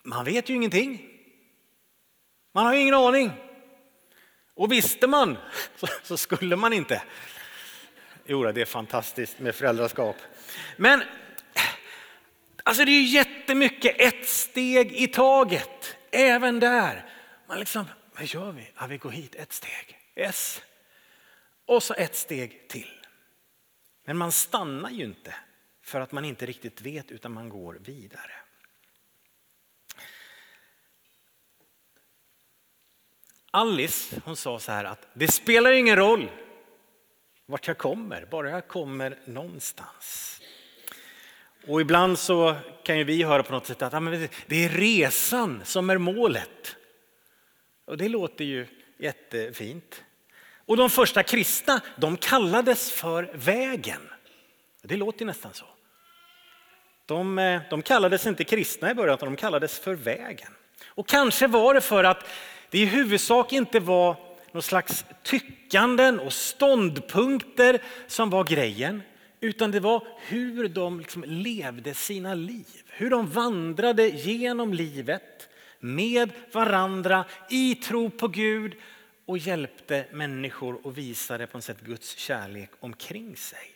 man 0.03 0.25
vet 0.25 0.49
ju 0.49 0.55
ingenting. 0.55 1.07
Man 2.55 2.67
har 2.67 2.75
ju 2.75 2.81
ingen 2.81 2.95
aning. 2.95 3.33
Och 4.55 4.73
visste 4.73 5.07
man 5.07 5.39
så, 5.77 5.87
så 6.03 6.17
skulle 6.17 6.57
man 6.57 6.73
inte. 6.73 7.03
Jo, 8.27 8.53
det 8.53 8.61
är 8.61 8.65
fantastiskt 8.65 9.39
med 9.39 9.55
föräldraskap. 9.55 10.17
Men 10.77 11.03
alltså 12.63 12.85
det 12.85 12.91
är 12.91 13.01
ju 13.01 13.07
jättemycket 13.07 14.01
ett 14.01 14.29
steg 14.29 14.93
i 14.93 15.07
taget. 15.07 15.97
Även 16.11 16.61
där. 16.61 17.05
Man 17.49 17.59
liksom, 17.59 17.85
vad 18.17 18.27
gör 18.27 18.53
vi? 18.53 18.71
Ja, 18.79 18.87
vi 18.87 18.97
går 18.97 19.11
hit 19.11 19.35
ett 19.35 19.53
steg. 19.53 19.99
Yes. 20.17 20.63
Och 21.67 21.83
så 21.83 21.95
ett 21.95 22.17
steg 22.17 22.69
till. 22.69 23.00
Men 24.11 24.17
man 24.17 24.33
stannar 24.33 24.91
ju 24.91 25.05
inte 25.05 25.35
för 25.83 26.01
att 26.01 26.13
man 26.13 26.25
inte 26.25 26.47
riktigt 26.47 26.81
vet 26.81 27.11
utan 27.11 27.33
man 27.33 27.49
går 27.49 27.75
vidare. 27.75 28.33
Alice 33.51 34.21
hon 34.25 34.37
sa 34.37 34.59
så 34.59 34.73
här 34.73 34.85
att 34.85 35.09
det 35.15 35.29
spelar 35.29 35.73
ingen 35.73 35.97
roll 35.97 36.31
vart 37.47 37.67
jag 37.67 37.79
kommer, 37.79 38.27
bara 38.31 38.51
jag 38.51 38.69
kommer 38.69 39.19
någonstans. 39.25 40.41
Och 41.67 41.81
ibland 41.81 42.19
så 42.19 42.57
kan 42.83 42.99
ju 42.99 43.05
vi 43.05 43.23
höra 43.23 43.43
på 43.43 43.53
något 43.53 43.67
sätt 43.67 43.83
att 43.83 43.93
det 44.47 44.65
är 44.65 44.69
resan 44.69 45.65
som 45.65 45.91
är 45.91 45.99
målet. 45.99 46.77
Och 47.85 47.97
det 47.97 48.09
låter 48.09 48.45
ju 48.45 48.67
jättefint. 48.99 50.05
Och 50.71 50.77
de 50.77 50.91
första 50.91 51.23
kristna, 51.23 51.81
de 51.97 52.17
kallades 52.17 52.93
för 52.93 53.31
vägen. 53.35 54.01
Det 54.83 54.97
låter 54.97 55.25
nästan 55.25 55.55
så. 55.55 55.65
De, 57.07 57.39
eh, 57.39 57.61
de 57.71 57.83
kallades 57.83 58.27
inte 58.27 58.45
kristna 58.45 58.91
i 58.91 58.95
början, 58.95 59.15
utan 59.15 59.29
de 59.29 59.37
kallades 59.37 59.79
för 59.79 59.95
vägen. 59.95 60.49
Och 60.87 61.09
kanske 61.09 61.47
var 61.47 61.75
det 61.75 61.81
för 61.81 62.05
att 62.05 62.25
det 62.71 62.79
i 62.79 62.85
huvudsak 62.85 63.53
inte 63.53 63.81
var 63.81 64.17
någon 64.53 64.63
slags 64.63 65.05
tyckanden 65.23 66.21
och 66.21 66.33
ståndpunkter 66.33 67.83
som 68.07 68.31
var 68.31 68.45
grejen, 68.45 69.03
utan 69.41 69.71
det 69.71 69.81
var 69.81 70.07
hur 70.19 70.69
de 70.69 71.01
liksom 71.01 71.25
levde 71.27 71.95
sina 71.95 72.35
liv. 72.35 72.83
Hur 72.87 73.11
de 73.11 73.31
vandrade 73.31 74.09
genom 74.09 74.75
livet 74.75 75.49
med 75.81 76.31
varandra 76.53 77.25
i 77.51 77.75
tro 77.75 78.11
på 78.11 78.29
Gud 78.29 78.77
och 79.31 79.39
hjälpte 79.39 80.05
människor 80.13 80.87
och 80.87 80.99
visade 80.99 81.47
på 81.47 81.57
något 81.57 81.65
sätt 81.65 81.81
Guds 81.81 82.17
kärlek 82.17 82.71
omkring 82.81 83.37
sig. 83.37 83.71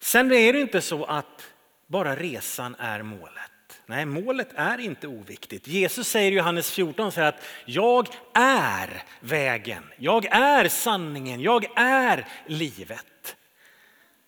Sen 0.00 0.32
är 0.32 0.52
det 0.52 0.60
inte 0.60 0.80
så 0.80 1.04
att 1.04 1.46
bara 1.86 2.16
resan 2.16 2.74
är 2.78 3.02
målet. 3.02 3.80
Nej, 3.86 4.06
målet 4.06 4.48
är 4.54 4.78
inte 4.78 5.06
oviktigt. 5.06 5.66
Jesus 5.66 6.08
säger 6.08 6.32
i 6.32 6.34
Johannes 6.34 6.70
14 6.70 7.12
så 7.12 7.20
att 7.20 7.44
jag 7.64 8.08
är 8.34 9.02
vägen, 9.20 9.82
jag 9.96 10.26
är 10.26 10.68
sanningen, 10.68 11.40
jag 11.40 11.66
är 11.76 12.28
livet. 12.46 13.36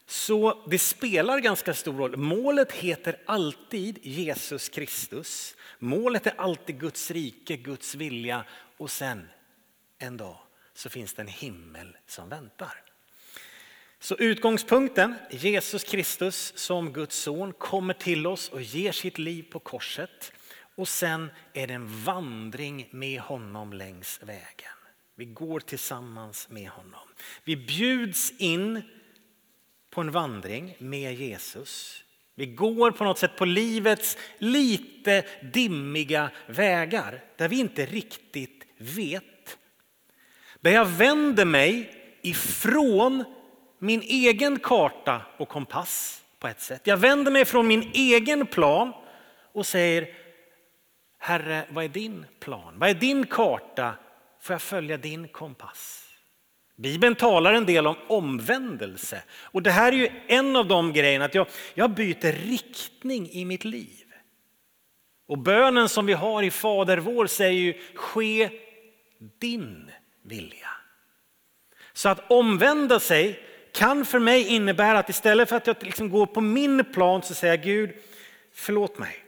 Så 0.07 0.65
det 0.67 0.79
spelar 0.79 1.39
ganska 1.39 1.75
stor 1.75 1.99
roll. 1.99 2.17
Målet 2.17 2.73
heter 2.73 3.17
alltid 3.27 3.99
Jesus 4.03 4.69
Kristus. 4.69 5.57
Målet 5.79 6.27
är 6.27 6.35
alltid 6.37 6.81
Guds 6.81 7.11
rike, 7.11 7.57
Guds 7.57 7.95
vilja 7.95 8.45
och 8.79 8.91
sen 8.91 9.29
en 9.99 10.17
dag 10.17 10.39
så 10.75 10.89
finns 10.89 11.15
det 11.15 11.23
en 11.23 11.29
himmel 11.29 11.97
som 12.07 12.29
väntar. 12.29 12.83
Så 13.99 14.17
utgångspunkten, 14.17 15.15
Jesus 15.31 15.85
Kristus 15.85 16.53
som 16.57 16.93
Guds 16.93 17.17
son 17.17 17.53
kommer 17.53 17.95
till 17.95 18.27
oss 18.27 18.49
och 18.49 18.63
ger 18.63 18.93
sitt 18.93 19.19
liv 19.19 19.43
på 19.43 19.59
korset. 19.59 20.33
Och 20.75 20.89
sen 20.89 21.31
är 21.53 21.67
det 21.67 21.75
en 21.75 22.05
vandring 22.05 22.89
med 22.91 23.21
honom 23.21 23.73
längs 23.73 24.21
vägen. 24.23 24.73
Vi 25.15 25.25
går 25.25 25.61
tillsammans 25.61 26.49
med 26.49 26.69
honom. 26.69 27.09
Vi 27.45 27.57
bjuds 27.57 28.31
in 28.39 28.83
på 29.91 30.01
en 30.01 30.11
vandring 30.11 30.77
med 30.79 31.15
Jesus. 31.15 32.05
Vi 32.35 32.47
går 32.47 32.91
på 32.91 33.05
något 33.05 33.19
sätt 33.19 33.37
på 33.37 33.45
livets 33.45 34.17
lite 34.39 35.25
dimmiga 35.53 36.31
vägar 36.47 37.25
där 37.37 37.49
vi 37.49 37.59
inte 37.59 37.87
riktigt 37.87 38.65
vet. 38.79 39.59
Där 40.61 40.71
jag 40.71 40.85
vänder 40.85 41.45
mig 41.45 41.95
ifrån 42.23 43.25
min 43.79 44.03
egen 44.03 44.59
karta 44.59 45.23
och 45.37 45.49
kompass 45.49 46.23
på 46.39 46.49
ett 46.49 46.61
sätt. 46.61 46.81
Jag 46.85 46.97
vänder 46.97 47.31
mig 47.31 47.45
från 47.45 47.67
min 47.67 47.91
egen 47.95 48.47
plan 48.47 48.93
och 49.53 49.67
säger 49.67 50.09
Herre, 51.19 51.63
vad 51.71 51.85
är 51.85 51.89
din 51.89 52.27
plan? 52.41 52.75
Vad 52.79 52.91
är 52.91 52.95
din 52.95 53.27
karta? 53.27 53.95
Får 54.41 54.55
jag 54.55 54.63
följa 54.63 54.97
din 54.97 55.29
kompass? 55.29 56.05
Bibeln 56.77 57.15
talar 57.15 57.53
en 57.53 57.67
del 57.67 57.87
om 57.87 57.97
omvändelse 58.09 59.23
och 59.31 59.63
det 59.63 59.71
här 59.71 59.93
är 59.93 59.97
ju 59.97 60.11
en 60.27 60.57
av 60.57 60.69
de 60.69 60.93
grejerna 60.93 61.25
att 61.25 61.35
jag, 61.35 61.47
jag 61.75 61.91
byter 61.91 62.33
riktning 62.33 63.31
i 63.31 63.45
mitt 63.45 63.65
liv. 63.65 64.05
Och 65.29 65.39
bönen 65.39 65.89
som 65.89 66.07
vi 66.07 66.13
har 66.13 66.43
i 66.43 66.51
Fader 66.51 66.99
vår 66.99 67.27
säger 67.27 67.61
ju 67.61 67.81
ske 67.95 68.51
din 69.19 69.91
vilja. 70.23 70.69
Så 71.93 72.09
att 72.09 72.31
omvända 72.31 73.01
sig 73.01 73.43
kan 73.73 74.05
för 74.05 74.19
mig 74.19 74.49
innebära 74.49 74.99
att 74.99 75.09
istället 75.09 75.49
för 75.49 75.57
att 75.57 75.67
jag 75.67 75.83
liksom 75.83 76.11
går 76.11 76.27
på 76.27 76.41
min 76.41 76.85
plan 76.93 77.23
så 77.23 77.35
säger 77.35 77.57
jag 77.57 77.65
Gud, 77.65 77.95
förlåt 78.53 78.99
mig 78.99 79.25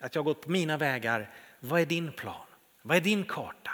att 0.00 0.14
jag 0.14 0.22
har 0.22 0.24
gått 0.24 0.42
på 0.42 0.50
mina 0.50 0.76
vägar. 0.76 1.30
Vad 1.60 1.80
är 1.80 1.86
din 1.86 2.12
plan? 2.12 2.46
Vad 2.82 2.96
är 2.96 3.00
din 3.00 3.24
karta? 3.24 3.70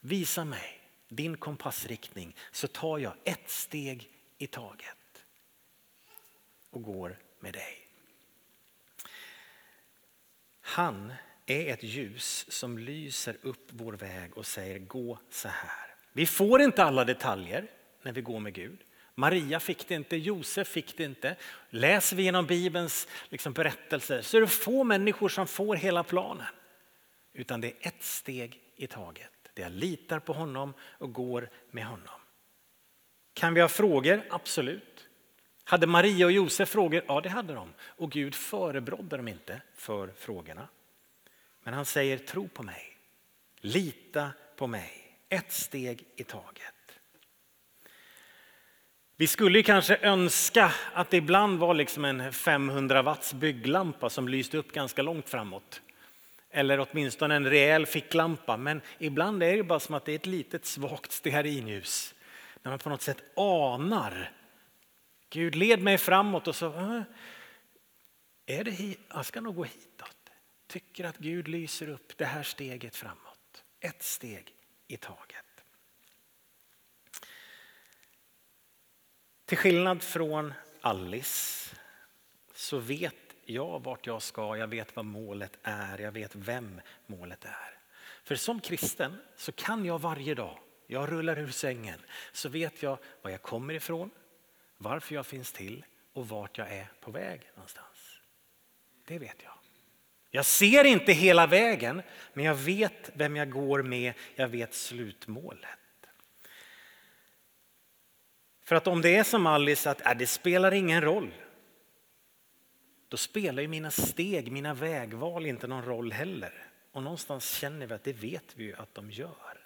Visa 0.00 0.44
mig 0.44 0.76
din 1.08 1.36
kompassriktning 1.36 2.36
så 2.50 2.68
tar 2.68 2.98
jag 2.98 3.12
ett 3.24 3.50
steg 3.50 4.10
i 4.38 4.46
taget 4.46 5.24
och 6.70 6.82
går 6.82 7.18
med 7.40 7.52
dig. 7.52 7.88
Han 10.60 11.12
är 11.46 11.72
ett 11.72 11.82
ljus 11.82 12.46
som 12.48 12.78
lyser 12.78 13.36
upp 13.42 13.68
vår 13.72 13.92
väg 13.92 14.38
och 14.38 14.46
säger 14.46 14.78
gå 14.78 15.18
så 15.30 15.48
här. 15.48 15.94
Vi 16.12 16.26
får 16.26 16.62
inte 16.62 16.84
alla 16.84 17.04
detaljer 17.04 17.66
när 18.02 18.12
vi 18.12 18.20
går 18.20 18.40
med 18.40 18.54
Gud. 18.54 18.78
Maria 19.14 19.60
fick 19.60 19.88
det 19.88 19.94
inte, 19.94 20.16
Josef 20.16 20.68
fick 20.68 20.96
det 20.96 21.04
inte. 21.04 21.36
Läser 21.70 22.16
vi 22.16 22.22
genom 22.22 22.46
Bibelns 22.46 23.08
liksom, 23.28 23.52
berättelser 23.52 24.22
så 24.22 24.36
är 24.36 24.40
det 24.40 24.46
få 24.46 24.84
människor 24.84 25.28
som 25.28 25.46
får 25.46 25.76
hela 25.76 26.04
planen. 26.04 26.46
Utan 27.32 27.60
det 27.60 27.66
är 27.66 27.88
ett 27.88 28.02
steg 28.02 28.60
i 28.76 28.86
taget. 28.86 29.30
Det 29.54 29.62
jag 29.62 29.72
litar 29.72 30.18
på 30.18 30.32
honom 30.32 30.74
och 30.80 31.12
går 31.12 31.48
med 31.70 31.86
honom. 31.86 32.20
Kan 33.34 33.54
vi 33.54 33.60
ha 33.60 33.68
frågor? 33.68 34.22
Absolut. 34.30 35.08
Hade 35.64 35.86
Maria 35.86 36.26
och 36.26 36.32
Josef 36.32 36.68
frågor? 36.68 37.04
Ja, 37.08 37.20
det 37.20 37.28
hade 37.28 37.54
de. 37.54 37.74
Och 37.80 38.10
Gud 38.10 38.34
förebrådde 38.34 39.16
dem 39.16 39.28
inte 39.28 39.60
för 39.74 40.12
frågorna. 40.16 40.68
Men 41.66 41.74
han 41.74 41.84
säger 41.84 42.18
tro 42.18 42.48
på 42.48 42.62
mig, 42.62 42.96
lita 43.60 44.30
på 44.56 44.66
mig, 44.66 44.90
ett 45.28 45.52
steg 45.52 46.04
i 46.16 46.24
taget. 46.24 46.74
Vi 49.16 49.26
skulle 49.26 49.62
kanske 49.62 49.96
önska 49.96 50.72
att 50.92 51.10
det 51.10 51.16
ibland 51.16 51.58
var 51.58 51.74
liksom 51.74 52.04
en 52.04 52.32
500 52.32 53.02
watts 53.02 53.34
bygglampa 53.34 54.10
som 54.10 54.28
lyste 54.28 54.58
upp 54.58 54.72
ganska 54.72 55.02
långt 55.02 55.28
framåt. 55.28 55.82
Eller 56.50 56.86
åtminstone 56.90 57.34
en 57.36 57.50
rejäl 57.50 57.86
ficklampa. 57.86 58.56
Men 58.56 58.80
ibland 58.98 59.42
är 59.42 59.56
det 59.56 59.62
bara 59.62 59.80
som 59.80 59.94
att 59.94 60.04
det 60.04 60.12
är 60.12 60.16
ett 60.16 60.26
litet 60.26 60.66
svagt 60.66 61.12
stearinljus. 61.12 62.14
När 62.62 62.70
man 62.70 62.78
på 62.78 62.88
något 62.88 63.02
sätt 63.02 63.22
anar. 63.36 64.32
Gud 65.30 65.54
led 65.54 65.82
mig 65.82 65.98
framåt 65.98 66.48
och 66.48 66.56
så 66.56 66.66
äh, 66.66 67.02
är 68.46 68.64
det 68.64 68.70
hit? 68.70 69.00
jag 69.08 69.26
ska 69.26 69.40
nog 69.40 69.54
gå 69.56 69.64
hitåt. 69.64 70.15
Tycker 70.66 71.04
att 71.04 71.18
Gud 71.18 71.48
lyser 71.48 71.88
upp 71.88 72.18
det 72.18 72.24
här 72.24 72.42
steget 72.42 72.96
framåt. 72.96 73.64
Ett 73.80 74.02
steg 74.02 74.54
i 74.86 74.96
taget. 74.96 75.44
Till 79.44 79.58
skillnad 79.58 80.02
från 80.02 80.54
Alice 80.80 81.76
så 82.54 82.78
vet 82.78 83.14
jag 83.44 83.84
vart 83.84 84.06
jag 84.06 84.22
ska, 84.22 84.56
jag 84.56 84.66
vet 84.66 84.96
vad 84.96 85.04
målet 85.04 85.58
är, 85.62 85.98
jag 85.98 86.12
vet 86.12 86.34
vem 86.34 86.80
målet 87.06 87.44
är. 87.44 87.78
För 88.22 88.36
som 88.36 88.60
kristen 88.60 89.16
så 89.36 89.52
kan 89.52 89.84
jag 89.84 90.00
varje 90.00 90.34
dag, 90.34 90.58
jag 90.86 91.12
rullar 91.12 91.38
ur 91.38 91.50
sängen, 91.50 92.00
så 92.32 92.48
vet 92.48 92.82
jag 92.82 92.98
var 93.22 93.30
jag 93.30 93.42
kommer 93.42 93.74
ifrån, 93.74 94.10
varför 94.76 95.14
jag 95.14 95.26
finns 95.26 95.52
till 95.52 95.84
och 96.12 96.28
vart 96.28 96.58
jag 96.58 96.72
är 96.72 96.92
på 97.00 97.10
väg 97.10 97.50
någonstans. 97.54 98.20
Det 99.04 99.18
vet 99.18 99.42
jag. 99.42 99.55
Jag 100.36 100.44
ser 100.44 100.84
inte 100.84 101.12
hela 101.12 101.46
vägen, 101.46 102.02
men 102.32 102.44
jag 102.44 102.54
vet 102.54 103.10
vem 103.14 103.36
jag 103.36 103.50
går 103.50 103.82
med, 103.82 104.12
jag 104.34 104.48
vet 104.48 104.74
slutmålet. 104.74 105.68
För 108.64 108.76
att 108.76 108.86
om 108.86 109.02
det 109.02 109.16
är 109.16 109.24
som 109.24 109.46
Alice 109.46 109.90
att 109.90 110.06
äh, 110.06 110.12
det 110.18 110.26
spelar 110.26 110.74
ingen 110.74 111.02
roll. 111.02 111.34
Då 113.08 113.16
spelar 113.16 113.62
ju 113.62 113.68
mina 113.68 113.90
steg, 113.90 114.52
mina 114.52 114.74
vägval 114.74 115.46
inte 115.46 115.66
någon 115.66 115.84
roll 115.84 116.12
heller. 116.12 116.52
Och 116.92 117.02
någonstans 117.02 117.50
känner 117.50 117.86
vi 117.86 117.94
att 117.94 118.04
det 118.04 118.12
vet 118.12 118.54
vi 118.54 118.64
ju 118.64 118.74
att 118.74 118.94
de 118.94 119.10
gör. 119.10 119.60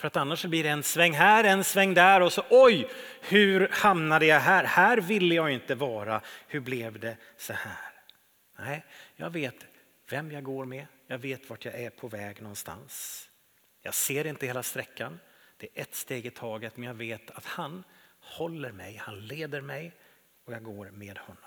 För 0.00 0.06
att 0.06 0.16
annars 0.16 0.44
blir 0.44 0.62
det 0.62 0.68
en 0.68 0.82
sväng 0.82 1.12
här, 1.12 1.44
en 1.44 1.64
sväng 1.64 1.94
där 1.94 2.20
och 2.20 2.32
så 2.32 2.42
oj, 2.50 2.88
hur 3.20 3.68
hamnade 3.72 4.26
jag 4.26 4.40
här? 4.40 4.64
Här 4.64 4.98
ville 4.98 5.34
jag 5.34 5.50
inte 5.50 5.74
vara. 5.74 6.20
Hur 6.46 6.60
blev 6.60 7.00
det 7.00 7.16
så 7.36 7.52
här? 7.52 7.92
Nej, 8.58 8.84
jag 9.16 9.30
vet 9.30 9.73
vem 10.08 10.32
jag 10.32 10.44
går 10.44 10.64
med. 10.64 10.86
Jag 11.06 11.18
vet 11.18 11.50
vart 11.50 11.64
jag 11.64 11.74
är 11.74 11.90
på 11.90 12.08
väg 12.08 12.42
någonstans. 12.42 13.28
Jag 13.80 13.94
ser 13.94 14.26
inte 14.26 14.46
hela 14.46 14.62
sträckan. 14.62 15.20
Det 15.56 15.68
är 15.74 15.82
ett 15.82 15.94
steg 15.94 16.26
i 16.26 16.30
taget, 16.30 16.76
men 16.76 16.86
jag 16.86 16.94
vet 16.94 17.30
att 17.30 17.44
han 17.44 17.84
håller 18.20 18.72
mig, 18.72 18.96
han 18.96 19.26
leder 19.26 19.60
mig 19.60 19.92
och 20.44 20.52
jag 20.52 20.62
går 20.62 20.90
med 20.90 21.18
honom. 21.18 21.42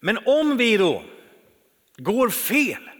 Men 0.00 0.18
om 0.26 0.56
vi 0.56 0.76
då 0.76 1.04
går 1.96 2.30
fel, 2.30 2.90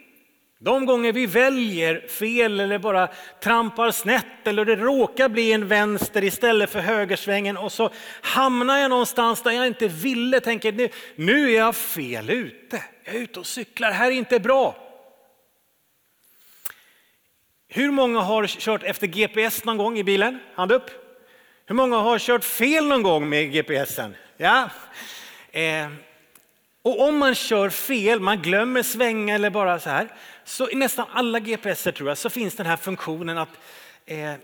de 0.63 0.87
gånger 0.87 1.13
vi 1.13 1.27
väljer 1.27 2.09
fel 2.09 2.61
eller 2.61 2.79
bara 2.79 3.09
trampar 3.43 3.91
snett 3.91 4.47
eller 4.47 4.65
det 4.65 4.77
råkar 4.77 5.29
bli 5.29 5.53
en 5.53 5.69
vänster 5.69 6.25
istället 6.25 6.71
för 6.71 6.81
högersvängen 6.81 7.57
och 7.57 7.73
så 7.73 7.91
hamnar 8.21 8.79
jag 8.79 8.89
någonstans 8.89 9.43
där 9.43 9.51
jag 9.51 9.67
inte 9.67 9.89
ville, 9.89 10.41
tänker 10.41 10.73
nu, 10.73 10.89
nu 11.15 11.51
är 11.51 11.57
jag 11.57 11.77
fel 11.77 12.31
ute. 12.31 12.85
Jag 13.05 13.15
är 13.15 13.19
ute 13.19 13.41
och 13.41 13.47
cyklar, 13.47 13.91
här 13.91 14.07
är 14.07 14.15
inte 14.15 14.41
bra. 14.41 14.77
Hur 17.69 17.91
många 17.91 18.21
har 18.21 18.47
kört 18.47 18.83
efter 18.83 19.07
GPS 19.07 19.65
någon 19.65 19.77
gång 19.77 19.99
i 19.99 20.05
bilen? 20.05 20.39
Hand 20.55 20.73
upp. 20.73 20.91
Hur 21.67 21.75
många 21.75 21.97
har 21.97 22.19
kört 22.19 22.45
fel 22.45 22.87
någon 22.87 23.03
gång 23.03 23.29
med 23.29 23.53
GPSen? 23.53 24.15
Ja. 24.37 24.71
Eh. 25.53 25.89
Och 26.83 27.01
om 27.09 27.19
man 27.19 27.35
kör 27.35 27.71
fel, 27.71 28.21
man 28.21 28.43
glömmer 28.43 28.83
svänga 28.83 29.35
eller 29.35 29.51
bara 29.51 29.81
så 29.81 29.91
här, 29.91 30.09
så 30.45 30.71
i 30.71 30.75
nästan 30.75 31.07
alla 31.13 31.41
GPSer 31.41 31.93
tror 31.93 32.09
jag 32.09 32.19
så 32.19 32.31
finns 32.31 32.55
den 32.55 32.67
här 32.67 32.77
funktionen 32.77 33.39
att 33.39 33.59
eh, 34.07 34.35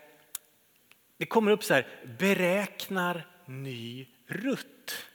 det 1.18 1.26
kommer 1.26 1.50
upp 1.50 1.64
så 1.64 1.74
här, 1.74 1.86
beräknar 2.18 3.26
ny 3.46 4.06
rutt. 4.28 5.06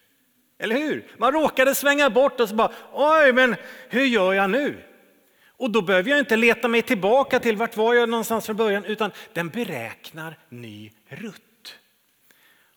Eller 0.60 0.76
hur? 0.76 1.08
Man 1.18 1.32
råkade 1.32 1.76
svänga 1.76 2.10
bort 2.10 2.40
och 2.40 2.50
så 2.50 2.56
bara, 2.56 2.72
oj 2.94 3.34
men 3.34 3.56
hur 3.90 4.06
gör 4.06 4.34
jag 4.34 4.50
nu? 4.50 4.84
Och 5.48 5.72
då 5.72 5.82
behöver 5.82 6.10
jag 6.10 6.20
inte 6.20 6.36
leta 6.36 6.68
mig 6.68 6.82
tillbaka 6.82 7.40
till 7.40 7.58
vart 7.58 7.78
var 7.78 7.94
jag 7.94 8.10
någonstans 8.10 8.46
från 8.46 8.56
början 8.56 8.86
utan 8.86 9.12
den 9.34 9.50
beräknar 9.50 10.40
ny 10.50 10.92
rutt. 11.08 11.80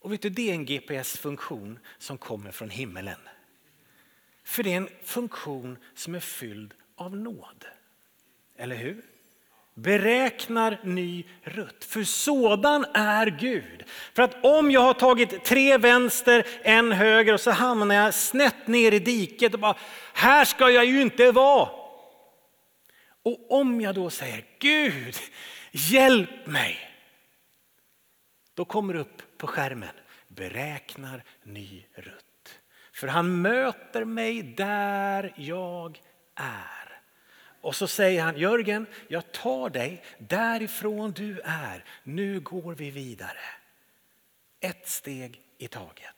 Och 0.00 0.12
vet 0.12 0.22
du, 0.22 0.30
det 0.30 0.50
är 0.50 0.54
en 0.54 0.64
GPS-funktion 0.64 1.78
som 1.98 2.18
kommer 2.18 2.50
från 2.50 2.70
himmelen. 2.70 3.18
För 4.44 4.62
det 4.62 4.72
är 4.72 4.76
en 4.76 4.88
funktion 5.04 5.78
som 5.94 6.14
är 6.14 6.20
fylld 6.20 6.74
av 6.96 7.16
nåd. 7.16 7.64
Eller 8.56 8.76
hur? 8.76 9.04
Beräknar 9.74 10.80
ny 10.82 11.24
rutt. 11.42 11.84
För 11.84 12.04
sådan 12.04 12.86
är 12.94 13.26
Gud. 13.26 13.84
För 13.88 14.22
att 14.22 14.44
om 14.44 14.70
jag 14.70 14.80
har 14.80 14.94
tagit 14.94 15.44
tre 15.44 15.78
vänster, 15.78 16.46
en 16.62 16.92
höger 16.92 17.32
och 17.32 17.40
så 17.40 17.50
hamnar 17.50 17.94
jag 17.94 18.14
snett 18.14 18.66
ner 18.66 18.92
i 18.92 18.98
diket 18.98 19.54
och 19.54 19.60
bara, 19.60 19.76
här 20.12 20.44
ska 20.44 20.70
jag 20.70 20.84
ju 20.84 21.02
inte 21.02 21.32
vara. 21.32 21.68
Och 23.22 23.52
om 23.52 23.80
jag 23.80 23.94
då 23.94 24.10
säger 24.10 24.44
Gud, 24.58 25.16
hjälp 25.72 26.46
mig. 26.46 26.90
Då 28.54 28.64
kommer 28.64 28.94
det 28.94 29.00
upp 29.00 29.38
på 29.38 29.46
skärmen, 29.46 29.94
beräknar 30.28 31.24
ny 31.42 31.86
rutt. 31.94 32.33
För 32.94 33.08
han 33.08 33.42
möter 33.42 34.04
mig 34.04 34.42
där 34.42 35.32
jag 35.36 36.00
är. 36.34 37.00
Och 37.60 37.76
så 37.76 37.86
säger 37.86 38.22
han, 38.22 38.38
Jörgen, 38.38 38.86
jag 39.08 39.32
tar 39.32 39.70
dig 39.70 40.04
därifrån 40.18 41.12
du 41.12 41.40
är. 41.44 41.84
Nu 42.02 42.40
går 42.40 42.74
vi 42.74 42.90
vidare. 42.90 43.40
Ett 44.60 44.88
steg 44.88 45.40
i 45.58 45.68
taget 45.68 46.14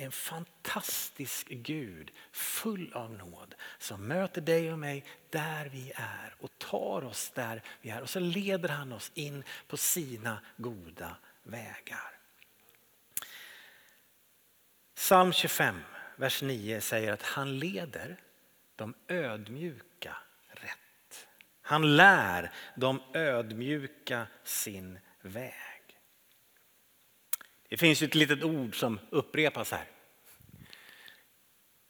en 0.00 0.12
fantastisk 0.12 1.48
Gud 1.48 2.10
full 2.32 2.92
av 2.92 3.12
nåd 3.12 3.54
som 3.78 4.06
möter 4.06 4.40
dig 4.40 4.72
och 4.72 4.78
mig 4.78 5.04
där 5.30 5.68
vi 5.68 5.92
är 5.94 6.34
och 6.40 6.58
tar 6.58 7.04
oss 7.04 7.30
där 7.34 7.62
vi 7.80 7.90
är 7.90 8.02
och 8.02 8.10
så 8.10 8.20
leder 8.20 8.68
han 8.68 8.92
oss 8.92 9.10
in 9.14 9.44
på 9.68 9.76
sina 9.76 10.40
goda 10.56 11.16
vägar. 11.42 12.19
Psalm 15.00 15.32
25, 15.32 15.80
vers 16.16 16.42
9 16.42 16.80
säger 16.80 17.12
att 17.12 17.22
han 17.22 17.58
leder 17.58 18.16
de 18.76 18.94
ödmjuka 19.08 20.16
rätt. 20.48 21.28
Han 21.62 21.96
lär 21.96 22.52
de 22.76 23.02
ödmjuka 23.14 24.26
sin 24.44 24.98
väg. 25.20 25.98
Det 27.68 27.76
finns 27.76 28.02
ett 28.02 28.14
litet 28.14 28.42
ord 28.42 28.76
som 28.76 29.00
upprepas 29.10 29.72
här. 29.72 29.84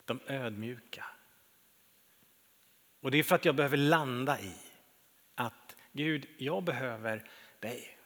De 0.04 0.20
ödmjuka. 0.26 1.04
Och 3.00 3.10
det 3.10 3.18
är 3.18 3.22
för 3.22 3.34
att 3.34 3.44
jag 3.44 3.54
behöver 3.54 3.76
landa 3.76 4.40
i 4.40 4.54
att 5.34 5.76
Gud, 5.92 6.26
jag 6.38 6.62
behöver 6.62 7.24
dig. 7.60 7.98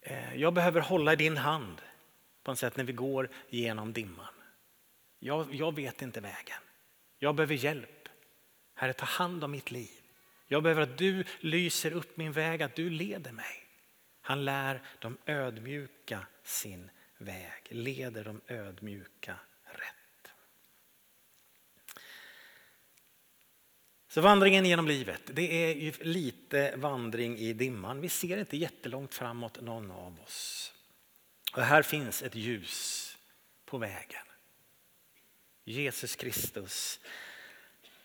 Eh, 0.00 0.34
jag 0.34 0.54
behöver 0.54 0.80
hålla 0.80 1.12
i 1.12 1.16
din 1.16 1.36
hand 1.36 1.82
på 2.42 2.50
något 2.50 2.58
sätt 2.58 2.76
när 2.76 2.84
vi 2.84 2.92
går 2.92 3.30
genom 3.48 3.92
dimman. 3.92 4.34
Jag, 5.18 5.54
jag 5.54 5.74
vet 5.74 6.02
inte 6.02 6.20
vägen. 6.20 6.62
Jag 7.18 7.34
behöver 7.34 7.54
hjälp. 7.54 8.08
Herre, 8.74 8.92
ta 8.92 9.04
hand 9.04 9.44
om 9.44 9.50
mitt 9.50 9.70
liv. 9.70 10.00
Jag 10.46 10.62
behöver 10.62 10.82
att 10.82 10.98
du 10.98 11.24
lyser 11.40 11.92
upp 11.92 12.16
min 12.16 12.32
väg, 12.32 12.62
att 12.62 12.74
du 12.74 12.90
leder 12.90 13.32
mig. 13.32 13.66
Han 14.20 14.44
lär 14.44 14.82
de 14.98 15.18
ödmjuka 15.26 16.26
sin 16.42 16.90
väg, 17.18 17.62
leder 17.68 18.24
de 18.24 18.40
ödmjuka 18.46 19.36
rätt. 19.64 20.32
Så 24.08 24.20
vandringen 24.20 24.66
genom 24.66 24.88
livet, 24.88 25.22
det 25.32 25.64
är 25.64 25.74
ju 25.74 25.92
lite 26.00 26.76
vandring 26.76 27.38
i 27.38 27.52
dimman. 27.52 28.00
Vi 28.00 28.08
ser 28.08 28.38
inte 28.38 28.56
jättelångt 28.56 29.14
framåt 29.14 29.60
någon 29.60 29.90
av 29.90 30.20
oss. 30.20 30.72
Och 31.54 31.62
här 31.62 31.82
finns 31.82 32.22
ett 32.22 32.34
ljus 32.34 33.16
på 33.64 33.78
vägen. 33.78 34.26
Jesus 35.64 36.16
Kristus 36.16 37.00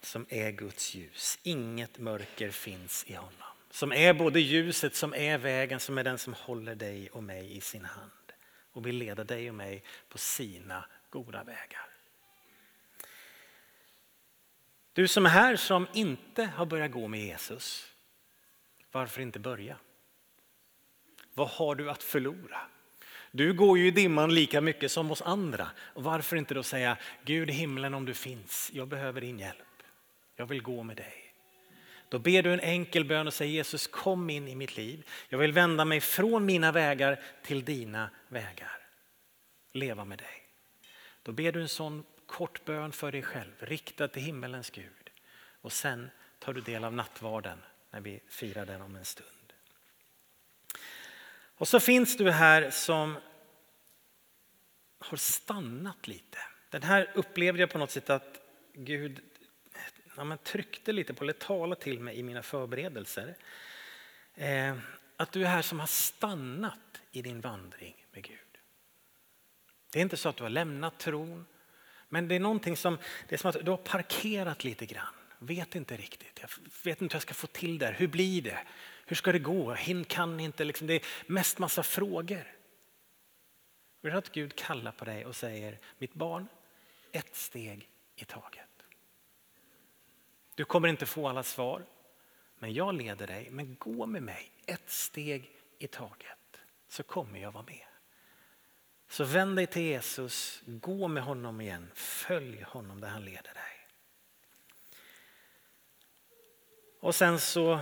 som 0.02 0.26
är 0.30 0.52
Guds 0.52 0.96
ljus. 0.96 1.40
Inget 1.44 2.00
mörker 2.00 2.50
finns 2.50 3.04
i 3.08 3.14
honom. 3.14 3.48
Som 3.70 3.92
är 3.92 4.14
både 4.14 4.40
ljuset, 4.40 4.96
som 4.96 5.14
är 5.14 5.38
vägen, 5.38 5.80
som 5.80 5.98
är 5.98 6.04
den 6.04 6.18
som 6.18 6.34
håller 6.34 6.76
dig 6.76 7.10
och 7.10 7.24
mig 7.24 7.58
i 7.58 7.62
sin 7.62 7.86
hand 7.86 8.12
och 8.72 8.86
vill 8.86 8.98
leda 8.98 9.24
dig 9.24 9.50
och 9.50 9.56
mig 9.56 9.84
på 10.10 10.18
sina 10.18 10.86
goda 11.10 11.44
vägar. 11.44 11.90
Du 14.94 15.08
som 15.08 15.26
är 15.26 15.30
här 15.30 15.56
som 15.56 15.88
inte 15.94 16.44
har 16.44 16.66
börjat 16.66 16.92
gå 16.92 17.08
med 17.08 17.20
Jesus, 17.20 17.94
varför 18.92 19.22
inte 19.22 19.40
börja? 19.40 19.78
Vad 21.34 21.48
har 21.48 21.76
du 21.76 21.90
att 21.90 22.04
förlora? 22.04 22.62
Du 23.36 23.54
går 23.54 23.78
ju 23.78 23.88
i 23.88 23.92
dimman 23.92 24.34
lika 24.34 24.62
mycket 24.62 24.92
som 24.92 25.12
oss 25.12 25.22
andra. 25.22 25.68
Och 25.78 26.04
varför 26.04 26.36
inte 26.36 26.54
då 26.54 26.64
säga 26.64 26.98
Gud 27.26 27.50
i 27.50 27.54
himlen 27.54 27.94
om 27.94 28.06
du 28.06 28.14
finns, 28.14 28.72
jag 28.74 28.88
behöver 28.88 29.22
din 29.22 29.40
hjälp. 29.40 29.84
Jag 30.36 30.46
vill 30.46 30.62
gå 30.62 30.84
med 30.84 30.98
dig. 30.98 31.34
Då 32.10 32.20
ber 32.20 32.44
du 32.44 32.54
en 32.54 32.60
enkel 32.60 33.06
bön 33.06 33.28
och 33.28 33.34
säger 33.34 33.52
Jesus 33.52 33.88
kom 33.88 34.30
in 34.30 34.48
i 34.48 34.56
mitt 34.56 34.78
liv. 34.78 35.08
Jag 35.30 35.38
vill 35.38 35.52
vända 35.52 35.86
mig 35.86 36.02
från 36.02 36.46
mina 36.46 36.72
vägar 36.72 37.20
till 37.44 37.66
dina 37.66 38.10
vägar. 38.28 38.78
Leva 39.72 40.06
med 40.06 40.18
dig. 40.18 40.44
Då 41.24 41.32
ber 41.32 41.52
du 41.52 41.62
en 41.62 41.70
sån 41.70 42.04
kort 42.26 42.66
bön 42.66 42.92
för 42.92 43.12
dig 43.12 43.22
själv, 43.22 43.54
riktad 43.60 44.08
till 44.08 44.22
himmelens 44.22 44.70
Gud. 44.70 45.10
Och 45.62 45.72
sen 45.72 46.10
tar 46.40 46.54
du 46.54 46.62
del 46.62 46.84
av 46.84 46.94
nattvarden 46.94 47.58
när 47.92 48.02
vi 48.02 48.20
firar 48.28 48.66
den 48.66 48.82
om 48.82 48.96
en 48.96 49.06
stund. 49.06 49.45
Och 51.58 51.68
så 51.68 51.80
finns 51.80 52.18
du 52.18 52.32
här 52.32 52.70
som 52.70 53.18
har 55.00 55.18
stannat 55.18 56.08
lite. 56.08 56.38
Den 56.70 56.84
här 56.84 57.12
upplevde 57.16 57.62
jag 57.62 57.70
på 57.70 57.78
något 57.78 57.92
sätt 57.92 58.10
att 58.10 58.42
Gud 58.74 59.22
ja, 60.18 60.38
tryckte 60.38 60.92
lite 60.92 61.14
på, 61.14 61.24
eller 61.24 61.34
talade 61.34 61.82
till 61.82 62.00
mig 62.00 62.20
i 62.20 62.24
mina 62.24 62.44
förberedelser. 62.44 63.36
Eh, 64.36 64.78
att 65.18 65.32
du 65.32 65.44
är 65.44 65.48
här 65.48 65.62
som 65.62 65.80
har 65.80 65.88
stannat 65.88 67.02
i 67.12 67.22
din 67.22 67.42
vandring 67.42 68.06
med 68.12 68.24
Gud. 68.24 68.38
Det 69.92 70.00
är 70.00 70.04
inte 70.04 70.18
så 70.18 70.30
att 70.30 70.38
du 70.38 70.44
har 70.44 70.50
lämnat 70.50 71.00
tron, 71.00 71.46
men 72.10 72.28
det 72.28 72.36
är 72.36 72.40
någonting 72.40 72.78
som, 72.78 72.98
det 73.28 73.36
är 73.36 73.40
som 73.40 73.50
att 73.50 73.66
du 73.66 73.72
har 73.72 73.78
parkerat 73.78 74.64
lite 74.64 74.86
grann. 74.86 75.14
Vet 75.40 75.76
inte 75.76 75.98
riktigt, 75.98 76.40
jag 76.42 76.50
vet 76.84 77.02
inte 77.02 77.14
hur 77.14 77.16
jag 77.16 77.22
ska 77.22 77.34
få 77.34 77.48
till 77.48 77.78
det 77.78 77.96
Hur 77.98 78.08
blir 78.08 78.42
det? 78.42 78.60
Hur 79.06 79.16
ska 79.16 79.32
det 79.32 79.40
gå? 79.40 79.74
Hin 79.74 80.06
kan 80.06 80.40
inte. 80.40 80.64
Liksom. 80.64 80.88
Det 80.88 80.94
är 80.94 81.06
mest 81.26 81.60
massa 81.60 81.84
frågor. 81.84 82.56
Och 84.04 84.10
att 84.10 84.32
Gud 84.32 84.56
kallar 84.56 84.92
på 84.92 85.06
dig 85.06 85.26
och 85.26 85.36
säger, 85.36 85.80
mitt 85.98 86.14
barn, 86.14 86.48
ett 87.12 87.36
steg 87.36 87.90
i 88.16 88.26
taget. 88.26 88.70
Du 90.56 90.66
kommer 90.66 90.88
inte 90.88 91.06
få 91.06 91.28
alla 91.28 91.44
svar, 91.44 91.86
men 92.60 92.74
jag 92.74 92.96
leder 92.96 93.28
dig. 93.28 93.48
Men 93.52 93.76
gå 93.76 94.06
med 94.06 94.24
mig 94.24 94.52
ett 94.66 94.90
steg 94.90 95.52
i 95.80 95.88
taget 95.88 96.60
så 96.88 97.04
kommer 97.04 97.40
jag 97.40 97.52
vara 97.52 97.64
med. 97.64 97.86
Så 99.08 99.24
vänd 99.24 99.56
dig 99.56 99.68
till 99.68 99.82
Jesus, 99.82 100.62
gå 100.66 101.08
med 101.08 101.24
honom 101.24 101.62
igen, 101.62 101.92
följ 101.94 102.62
honom 102.62 103.02
där 103.02 103.08
han 103.08 103.26
leder 103.26 103.54
dig. 103.54 103.88
Och 107.00 107.16
sen 107.16 107.40
så 107.40 107.80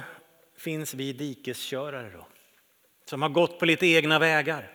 finns 0.64 0.94
vi 0.94 1.14
dikeskörare 1.14 2.10
då, 2.10 2.28
som 3.06 3.22
har 3.22 3.30
gått 3.30 3.60
på 3.60 3.66
lite 3.66 3.88
egna 3.88 4.20
vägar. 4.20 4.72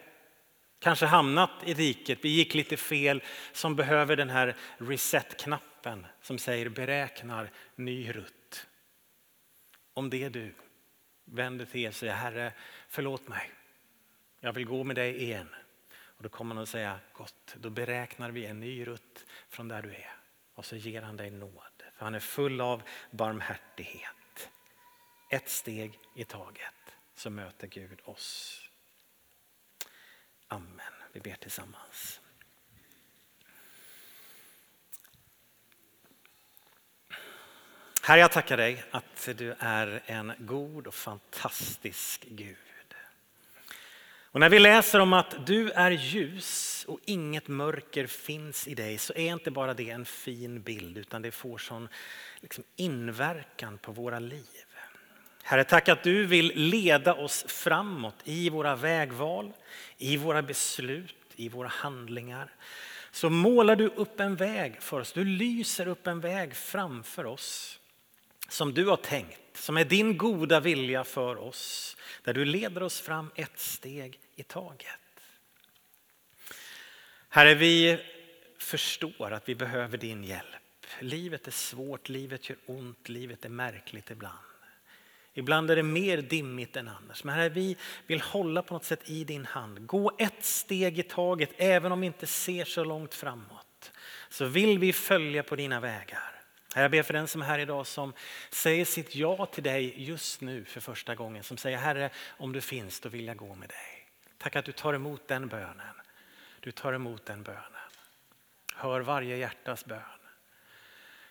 Kanske 0.78 1.06
hamnat 1.06 1.50
i 1.64 1.74
diket, 1.74 2.18
vi 2.22 2.28
gick 2.28 2.54
lite 2.54 2.76
fel, 2.76 3.22
som 3.52 3.76
behöver 3.76 4.16
den 4.16 4.30
här 4.30 4.56
reset-knappen 4.78 6.06
som 6.22 6.38
säger 6.38 6.68
beräknar 6.68 7.50
ny 7.76 8.12
rutt. 8.12 8.66
Om 9.94 10.10
det 10.10 10.24
är 10.24 10.30
du, 10.30 10.54
vänd 11.24 11.58
dig 11.58 11.66
till 11.66 11.80
er 11.80 11.88
och 11.88 11.94
säger 11.94 12.12
Herre, 12.12 12.52
förlåt 12.88 13.28
mig. 13.28 13.50
Jag 14.40 14.52
vill 14.52 14.64
gå 14.64 14.84
med 14.84 14.96
dig 14.96 15.22
igen. 15.22 15.48
Och 15.90 16.22
då 16.22 16.28
kommer 16.28 16.54
han 16.54 16.62
att 16.62 16.68
säga 16.68 17.00
gott, 17.12 17.56
då 17.56 17.70
beräknar 17.70 18.30
vi 18.30 18.46
en 18.46 18.60
ny 18.60 18.86
rutt 18.86 19.26
från 19.48 19.68
där 19.68 19.82
du 19.82 19.88
är. 19.88 20.16
Och 20.54 20.64
så 20.64 20.76
ger 20.76 21.02
han 21.02 21.16
dig 21.16 21.30
nåd, 21.30 21.82
för 21.96 22.04
han 22.04 22.14
är 22.14 22.20
full 22.20 22.60
av 22.60 22.82
barmhärtighet. 23.10 24.17
Ett 25.28 25.48
steg 25.48 25.98
i 26.14 26.24
taget 26.24 26.74
så 27.14 27.30
möter 27.30 27.66
Gud 27.66 28.00
oss. 28.04 28.62
Amen. 30.48 30.92
Vi 31.12 31.20
ber 31.20 31.34
tillsammans. 31.34 32.20
Herre, 38.02 38.20
jag 38.20 38.32
tackar 38.32 38.56
dig 38.56 38.84
att 38.90 39.28
du 39.36 39.54
är 39.58 40.02
en 40.06 40.32
god 40.38 40.86
och 40.86 40.94
fantastisk 40.94 42.24
Gud. 42.28 42.56
Och 44.30 44.40
när 44.40 44.48
vi 44.48 44.58
läser 44.58 45.00
om 45.00 45.12
att 45.12 45.46
du 45.46 45.70
är 45.70 45.90
ljus 45.90 46.84
och 46.88 47.00
inget 47.04 47.48
mörker 47.48 48.06
finns 48.06 48.68
i 48.68 48.74
dig 48.74 48.98
så 48.98 49.12
är 49.12 49.32
inte 49.32 49.50
bara 49.50 49.74
det 49.74 49.90
en 49.90 50.04
fin 50.04 50.62
bild 50.62 50.98
utan 50.98 51.22
det 51.22 51.30
får 51.30 51.58
sån 51.58 51.88
liksom 52.40 52.64
inverkan 52.76 53.78
på 53.78 53.92
våra 53.92 54.18
liv. 54.18 54.67
Herre, 55.48 55.64
tack 55.64 55.88
att 55.88 56.02
du 56.02 56.26
vill 56.26 56.52
leda 56.54 57.14
oss 57.14 57.44
framåt 57.48 58.14
i 58.24 58.50
våra 58.50 58.76
vägval, 58.76 59.52
i 59.98 60.16
våra 60.16 60.42
beslut, 60.42 61.16
i 61.36 61.48
våra 61.48 61.68
handlingar. 61.68 62.54
Så 63.10 63.30
målar 63.30 63.76
du 63.76 63.88
upp 63.88 64.20
en 64.20 64.36
väg 64.36 64.82
för 64.82 65.00
oss, 65.00 65.12
du 65.12 65.24
lyser 65.24 65.88
upp 65.88 66.06
en 66.06 66.20
väg 66.20 66.56
framför 66.56 67.26
oss 67.26 67.80
som 68.48 68.74
du 68.74 68.86
har 68.86 68.96
tänkt, 68.96 69.40
som 69.56 69.76
är 69.76 69.84
din 69.84 70.18
goda 70.18 70.60
vilja 70.60 71.04
för 71.04 71.36
oss, 71.36 71.96
där 72.24 72.34
du 72.34 72.44
leder 72.44 72.82
oss 72.82 73.00
fram 73.00 73.30
ett 73.34 73.58
steg 73.58 74.20
i 74.36 74.42
taget. 74.42 75.20
Herre, 77.28 77.54
vi 77.54 77.98
förstår 78.58 79.32
att 79.32 79.48
vi 79.48 79.54
behöver 79.54 79.98
din 79.98 80.24
hjälp. 80.24 80.86
Livet 81.00 81.46
är 81.46 81.52
svårt, 81.52 82.08
livet 82.08 82.48
gör 82.48 82.58
ont, 82.66 83.08
livet 83.08 83.44
är 83.44 83.48
märkligt 83.48 84.10
ibland. 84.10 84.38
Ibland 85.38 85.70
är 85.70 85.76
det 85.76 85.82
mer 85.82 86.16
dimmigt 86.16 86.76
än 86.76 86.88
annars. 86.88 87.24
Men 87.24 87.34
herre, 87.34 87.48
vi 87.48 87.76
vill 88.06 88.20
hålla 88.20 88.62
på 88.62 88.74
något 88.74 88.84
sätt 88.84 89.10
i 89.10 89.24
din 89.24 89.46
hand. 89.46 89.86
Gå 89.86 90.12
ett 90.18 90.44
steg 90.44 90.98
i 90.98 91.02
taget, 91.02 91.50
även 91.56 91.92
om 91.92 92.00
vi 92.00 92.06
inte 92.06 92.26
ser 92.26 92.64
så 92.64 92.84
långt 92.84 93.14
framåt. 93.14 93.92
Så 94.28 94.44
vill 94.44 94.78
vi 94.78 94.92
följa 94.92 95.42
på 95.42 95.56
dina 95.56 95.80
vägar. 95.80 96.40
Herre, 96.74 96.84
jag 96.84 96.90
ber 96.90 97.02
för 97.02 97.14
den 97.14 97.28
som 97.28 97.42
är 97.42 97.46
här 97.46 97.58
idag 97.58 97.86
som 97.86 98.12
säger 98.50 98.84
sitt 98.84 99.14
ja 99.14 99.46
till 99.46 99.62
dig 99.62 99.94
just 99.96 100.40
nu 100.40 100.64
för 100.64 100.80
första 100.80 101.14
gången. 101.14 101.42
Som 101.42 101.56
säger 101.56 101.78
Herre, 101.78 102.10
om 102.26 102.52
du 102.52 102.60
finns 102.60 103.00
då 103.00 103.08
vill 103.08 103.26
jag 103.26 103.36
gå 103.36 103.54
med 103.54 103.68
dig. 103.68 104.06
Tack 104.38 104.56
att 104.56 104.64
du 104.64 104.72
tar 104.72 104.94
emot 104.94 105.28
den 105.28 105.48
bönen. 105.48 105.94
Du 106.60 106.72
tar 106.72 106.92
emot 106.92 107.26
den 107.26 107.42
bönen. 107.42 107.62
Hör 108.74 109.00
varje 109.00 109.36
hjärtas 109.36 109.84
bön. 109.84 110.00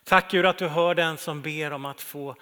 Tack 0.04 0.32
Gud 0.32 0.46
att 0.46 0.58
du 0.58 0.68
hör 0.68 0.96
den 0.96 1.18
som 1.18 1.42
ber 1.42 1.74
om 1.74 1.86
att 1.86 2.02
få 2.02 2.36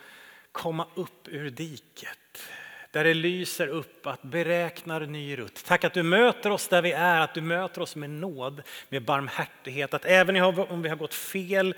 komma 0.55 0.87
upp 0.95 1.27
ur 1.27 1.49
diket. 1.49 2.49
Där 2.91 3.03
det 3.03 3.13
lyser 3.13 3.67
upp 3.67 4.07
att 4.07 4.21
beräkna 4.21 4.99
ny 4.99 5.37
rutt. 5.37 5.65
Tack 5.65 5.83
att 5.83 5.93
du 5.93 6.03
möter 6.03 6.49
oss 6.49 6.67
där 6.67 6.81
vi 6.81 6.91
är, 6.91 7.21
att 7.21 7.33
du 7.33 7.41
möter 7.41 7.81
oss 7.81 7.95
med 7.95 8.09
nåd, 8.09 8.61
med 8.89 9.05
barmhärtighet. 9.05 9.93
Att 9.93 10.05
även 10.05 10.41
om 10.41 10.81
vi 10.81 10.89
har 10.89 10.95
gått 10.95 11.13
fel 11.13 11.75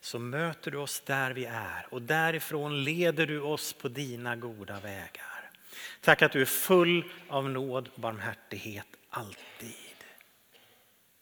så 0.00 0.18
möter 0.18 0.70
du 0.70 0.78
oss 0.78 1.00
där 1.00 1.30
vi 1.30 1.44
är 1.44 1.86
och 1.90 2.02
därifrån 2.02 2.84
leder 2.84 3.26
du 3.26 3.40
oss 3.40 3.72
på 3.72 3.88
dina 3.88 4.36
goda 4.36 4.80
vägar. 4.80 5.50
Tack 6.00 6.22
att 6.22 6.32
du 6.32 6.40
är 6.40 6.44
full 6.44 7.04
av 7.28 7.50
nåd 7.50 7.88
och 7.94 8.00
barmhärtighet 8.00 8.86
alltid. 9.10 9.74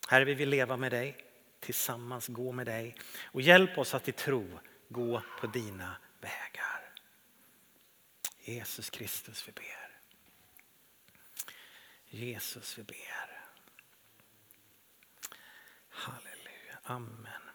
Herre, 0.09 0.25
vi 0.25 0.35
vill 0.35 0.49
leva 0.49 0.77
med 0.77 0.93
dig, 0.93 1.17
tillsammans 1.61 2.29
gå 2.29 2.53
med 2.53 2.67
dig 2.67 2.95
och 3.25 3.43
hjälp 3.43 3.79
oss 3.79 3.95
att 3.95 4.09
i 4.09 4.13
tro 4.13 4.47
gå 4.89 5.23
på 5.41 5.47
dina 5.47 5.97
vägar. 6.21 6.76
Jesus 8.47 8.91
Kristus 8.91 9.49
vi 9.49 9.53
ber. 9.53 9.91
Jesus 12.11 12.79
vi 12.79 12.83
ber. 12.83 13.31
Halleluja, 15.89 16.79
amen. 16.83 17.46